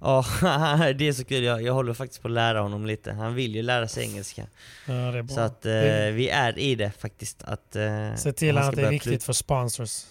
[0.00, 0.24] Ja,
[0.98, 1.44] det är så kul.
[1.44, 3.12] Jag, jag håller faktiskt på att lära honom lite.
[3.12, 4.46] Han vill ju lära sig engelska.
[4.86, 5.34] Ja, det är bra.
[5.34, 5.72] Så att eh,
[6.12, 7.42] vi är i det faktiskt.
[7.42, 9.20] Att, eh, Se till han att det är viktigt plugga.
[9.20, 10.04] för sponsors.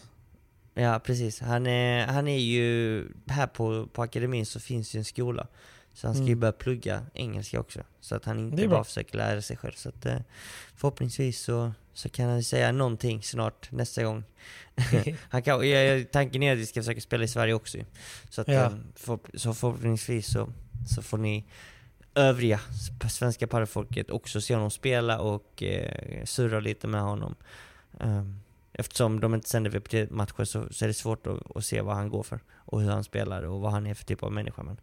[0.74, 1.40] Ja, precis.
[1.42, 5.48] Han är, han är ju, här på, på akademin så finns ju en skola.
[5.94, 6.40] Så han ska ju Mm.
[6.40, 7.80] börja plugga engelska också.
[8.02, 9.74] Så att han inte bara försöker lära sig själv.
[9.76, 10.18] Så att eh,
[10.76, 14.24] förhoppningsvis så, så kan han säga någonting snart nästa gång.
[15.30, 17.78] han kan, ja, ja, tanken är att vi ska försöka spela i Sverige också.
[18.30, 18.54] Så, att, Ja.
[18.66, 20.50] eh, för, så förhoppningsvis så,
[20.96, 21.46] så får ni
[22.16, 22.60] övriga
[23.10, 27.36] svenska padelfolket också se honom spela och eh, surra lite med honom.
[28.00, 28.40] Um,
[28.80, 32.10] eftersom de inte sänder VPT-matcher så, så är det svårt att, att se vad han
[32.10, 34.64] går för och hur han spelar och vad han är för typ av människa.
[34.64, 34.78] Men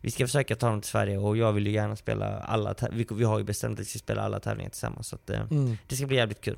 [0.00, 3.06] vi ska försöka ta honom till Sverige och jag vill ju gärna spela alla vi,
[3.10, 5.76] vi har ju bestämt att vi ska spela alla tävlingar tillsammans så att, eh, Mm.
[5.88, 6.56] det ska bli jävligt kul.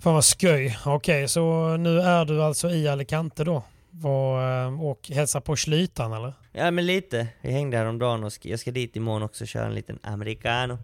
[0.00, 0.78] Fan vad skoj.
[0.86, 3.62] Okej, så nu är du alltså i Alicante då?
[3.90, 6.32] Var, eh, och hälsar på Slytan eller?
[6.52, 9.74] Ja men lite, jag hängde häromdagen och jag ska dit imorgon också och köra en
[9.74, 10.78] liten americano.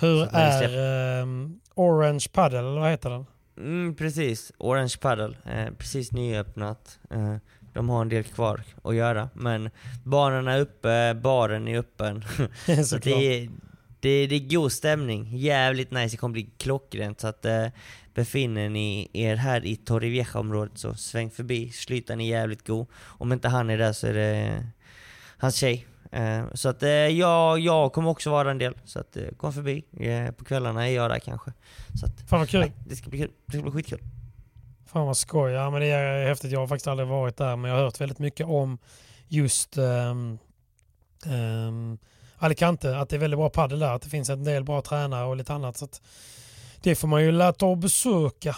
[0.00, 3.26] Hur är ehm, Orange Paddle, eller vad heter den?
[3.56, 4.52] Mm, precis.
[4.58, 5.36] Orange Paddle.
[5.46, 6.98] Eh, precis nyöppnat.
[7.10, 7.36] Eh,
[7.72, 9.28] de har en del kvar att göra.
[9.34, 9.70] Men
[10.04, 12.24] banan är uppe, baren är öppen.
[12.86, 13.48] så det är,
[14.00, 15.36] det, det är god stämning.
[15.36, 16.14] Jävligt nice.
[16.14, 17.20] Det kommer bli klockrent.
[17.20, 17.66] Så att eh,
[18.14, 21.70] befinner ni er här i Torrevieja-området så sväng förbi.
[21.72, 22.86] Slytan är jävligt god.
[23.02, 24.66] Om inte han är där så är det
[25.36, 25.86] hans tjej.
[26.14, 28.74] Eh, så att eh, jag, jag kommer också vara en del.
[28.84, 29.84] Så att eh, kom förbi.
[30.38, 31.52] På kvällarna är jag där kanske.
[32.00, 32.60] Så att, Fan vad kul.
[32.60, 33.30] Nej, det ska bli kul.
[33.46, 34.00] Det ska bli skitkul.
[34.86, 35.52] Fan vad skoj.
[35.52, 36.50] Ja, men det är häftigt.
[36.52, 38.78] Jag har faktiskt aldrig varit där men jag har hört väldigt mycket om
[39.28, 40.38] just ehm,
[41.26, 41.98] ehm,
[42.36, 42.98] Alicante.
[42.98, 43.94] Att det är väldigt bra padel där.
[43.94, 45.76] Att det finns en del bra tränare och lite annat.
[45.76, 45.88] Så
[46.82, 48.56] det får man ju lära och besöka.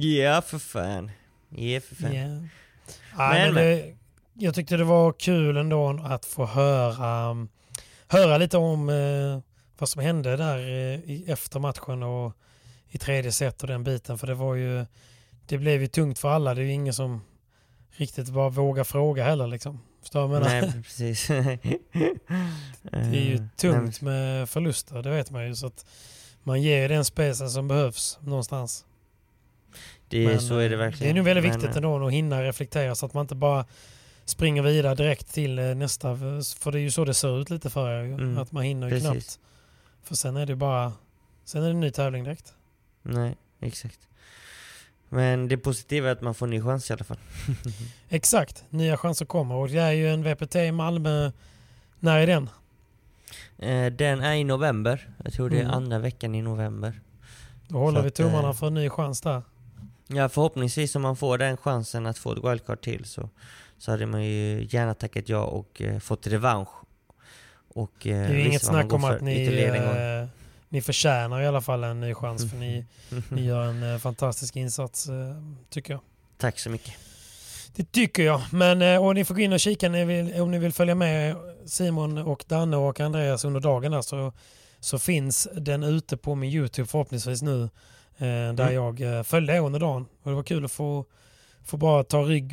[0.00, 1.10] Ja för fan.
[1.48, 2.14] Ja för fan.
[2.14, 2.28] Ja.
[3.18, 3.94] Nej, Men- men det,
[4.38, 7.46] jag tyckte det var kul ändå att få höra,
[8.08, 9.38] höra lite om eh,
[9.78, 12.32] vad som hände där eh, efter matchen och
[12.88, 14.18] i tredje set och den biten.
[14.18, 14.86] För det var ju,
[15.46, 16.54] det blev ju tungt för alla.
[16.54, 17.20] Det är ju ingen som
[17.90, 19.80] riktigt bara vågar fråga heller liksom.
[20.00, 20.60] Förstår du vad jag menar?
[20.60, 21.26] Nej precis.
[22.82, 25.54] Det är ju tungt med förluster, det vet man ju.
[25.54, 25.86] Så att
[26.42, 28.84] man ger ju den spacen som behövs någonstans.
[30.08, 31.14] Det, Men, så är det eh, verkligen.
[31.14, 33.64] Det är nog väldigt viktigt eh, ändå att hinna reflektera så att man inte bara
[34.30, 36.16] springer vidare direkt till eh, nästa.
[36.58, 38.04] För det är ju så det ser ut lite för er.
[38.04, 39.10] Mm, Att man hinner ju precis.
[39.10, 39.38] knappt.
[40.02, 40.92] För sen är det bara,
[41.44, 42.54] sen är det en ny tävling direkt.
[43.02, 43.98] Nej, exakt.
[45.08, 47.18] Men det positiva är att man får en ny chans i alla fall.
[48.08, 51.32] Exakt, nya chanser kommer och det är ju en VPT i Malmö.
[52.00, 52.50] När är den?
[53.58, 55.08] Eh, den är i november.
[55.24, 55.74] Jag tror det är Mm.
[55.74, 57.00] andra veckan i november.
[57.68, 59.42] Då håller Så vi att, tummarna eh, för en ny chans där.
[60.06, 63.28] Ja förhoppningsvis om man får den chansen att få ett wildcard till så,
[63.78, 66.68] så hade man ju gärna tackat ja och eh, fått revansch.
[67.74, 70.28] Och eh, Det är ju inget snack om att ni, eh,
[70.68, 73.22] ni förtjänar i alla fall en ny chans för ni, Mhm.
[73.30, 75.08] ni gör en eh, fantastisk insats
[75.70, 76.00] tycker jag.
[76.38, 76.94] Tack så mycket.
[77.76, 78.40] Det tycker jag.
[78.52, 80.94] Men, och ni får gå in och kika om ni vill, om ni vill följa
[80.94, 83.92] med Simon och Danne och Andreas under dagen.
[83.92, 84.32] Där, så,
[84.80, 87.68] så finns den ute på min YouTube förhoppningsvis nu.
[88.18, 88.96] Där Mm.
[88.98, 90.06] jag följde er under dagen.
[90.22, 91.04] Och det var kul att få,
[91.64, 92.52] få bara ta rygg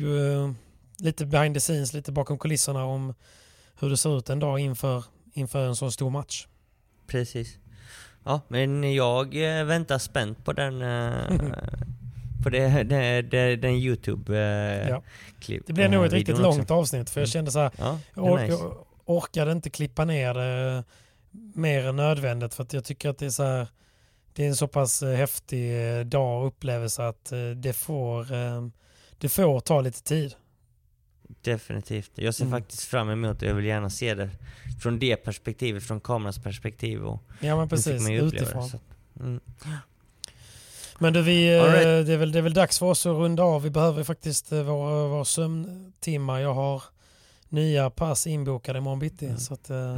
[0.98, 3.14] lite behind the scenes, lite bakom kulisserna om
[3.80, 6.46] hur det ser ut en dag inför, inför en så stor match.
[7.06, 7.58] Precis.
[8.24, 10.82] Ja, men jag eh, väntar spänt på den...
[10.82, 11.28] eh,
[12.42, 15.02] på det, det, det, den youtube eh, Ja.
[15.66, 16.42] Det blev nog ett riktigt också.
[16.42, 17.32] långt avsnitt för jag Mm.
[17.32, 18.52] kände så här, Ja, or- nice.
[18.52, 20.84] jag orkade inte klippa ner det
[21.54, 23.68] mer än nödvändigt för att jag tycker att det är så här,
[24.32, 25.72] det är en så pass häftig
[26.06, 28.26] dag och upplevelse att det får,
[29.18, 30.34] det får ta lite tid.
[31.28, 32.10] Definitivt.
[32.14, 32.60] Jag ser Mm.
[32.60, 33.46] faktiskt fram emot det.
[33.46, 34.30] Jag vill gärna se det
[34.82, 37.04] från det perspektivet, från kamerans perspektiv.
[37.04, 38.68] Och Ja men precis, utifrån.
[38.70, 38.78] Det,
[39.20, 39.40] Mm.
[40.98, 42.06] Men du, vi, eh, right.
[42.06, 43.62] det, är väl, det är väl dags för oss att runda av.
[43.62, 46.40] Vi behöver faktiskt eh, våra, våra sömntimmar.
[46.40, 46.82] Jag har
[47.48, 49.26] nya pass inbokade imorgon bitti.
[49.26, 49.38] Mm.
[49.38, 49.96] Så att, eh,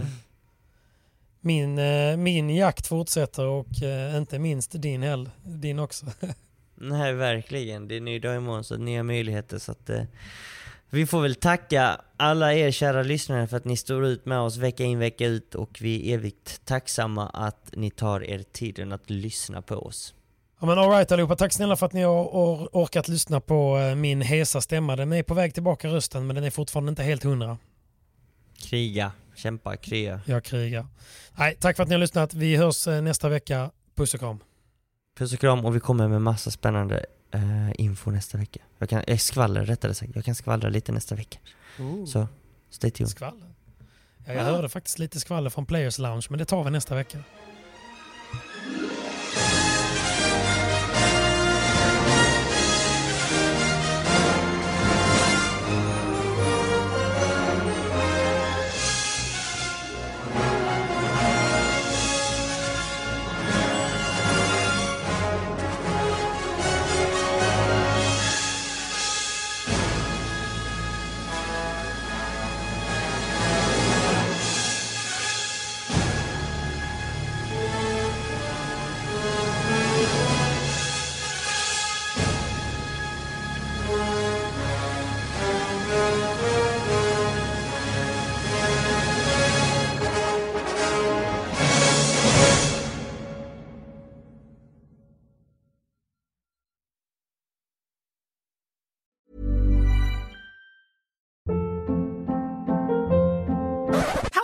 [1.41, 5.31] min, eh, min jakt fortsätter och eh, inte minst din heller.
[5.45, 6.07] Din också.
[6.75, 7.89] Nej, verkligen.
[7.89, 9.59] Det är ny dag imorgon, så nya möjligheter.
[9.59, 10.03] Så att, eh,
[10.91, 14.57] vi får väl tacka alla er kära lyssnare för att ni står ut med oss
[14.57, 19.11] vecka in vecka ut och vi är evigt tacksamma att ni tar er tiden att
[19.11, 20.15] lyssna på oss.
[20.61, 23.79] Ja, men all right allihopa, tack snälla för att ni har or- orkat lyssna på
[23.79, 24.97] eh, min hesa stämma.
[24.97, 27.59] Den är på väg tillbaka rösten men den är fortfarande inte helt hundra.
[28.59, 30.21] Kriga, kämpa, krya.
[30.27, 30.87] Jag krigar.
[31.39, 32.35] Nej, tack för att ni har lyssnat.
[32.35, 33.71] Vi hörs eh, nästa vecka.
[33.97, 34.39] Puss och kram.
[35.19, 38.61] Puss och kram och vi kommer med massa spännande eh, info nästa vecka.
[38.79, 40.13] Jag kan, eh, skvaller rättare sagt.
[40.15, 41.39] Jag kan skvallra lite nästa vecka.
[42.07, 42.29] Så,
[42.71, 43.11] stay tuned.
[43.11, 43.55] Skvaller.
[44.27, 47.19] Ja, jag hörde faktiskt lite skvaller från Players Lounge men det tar vi nästa vecka.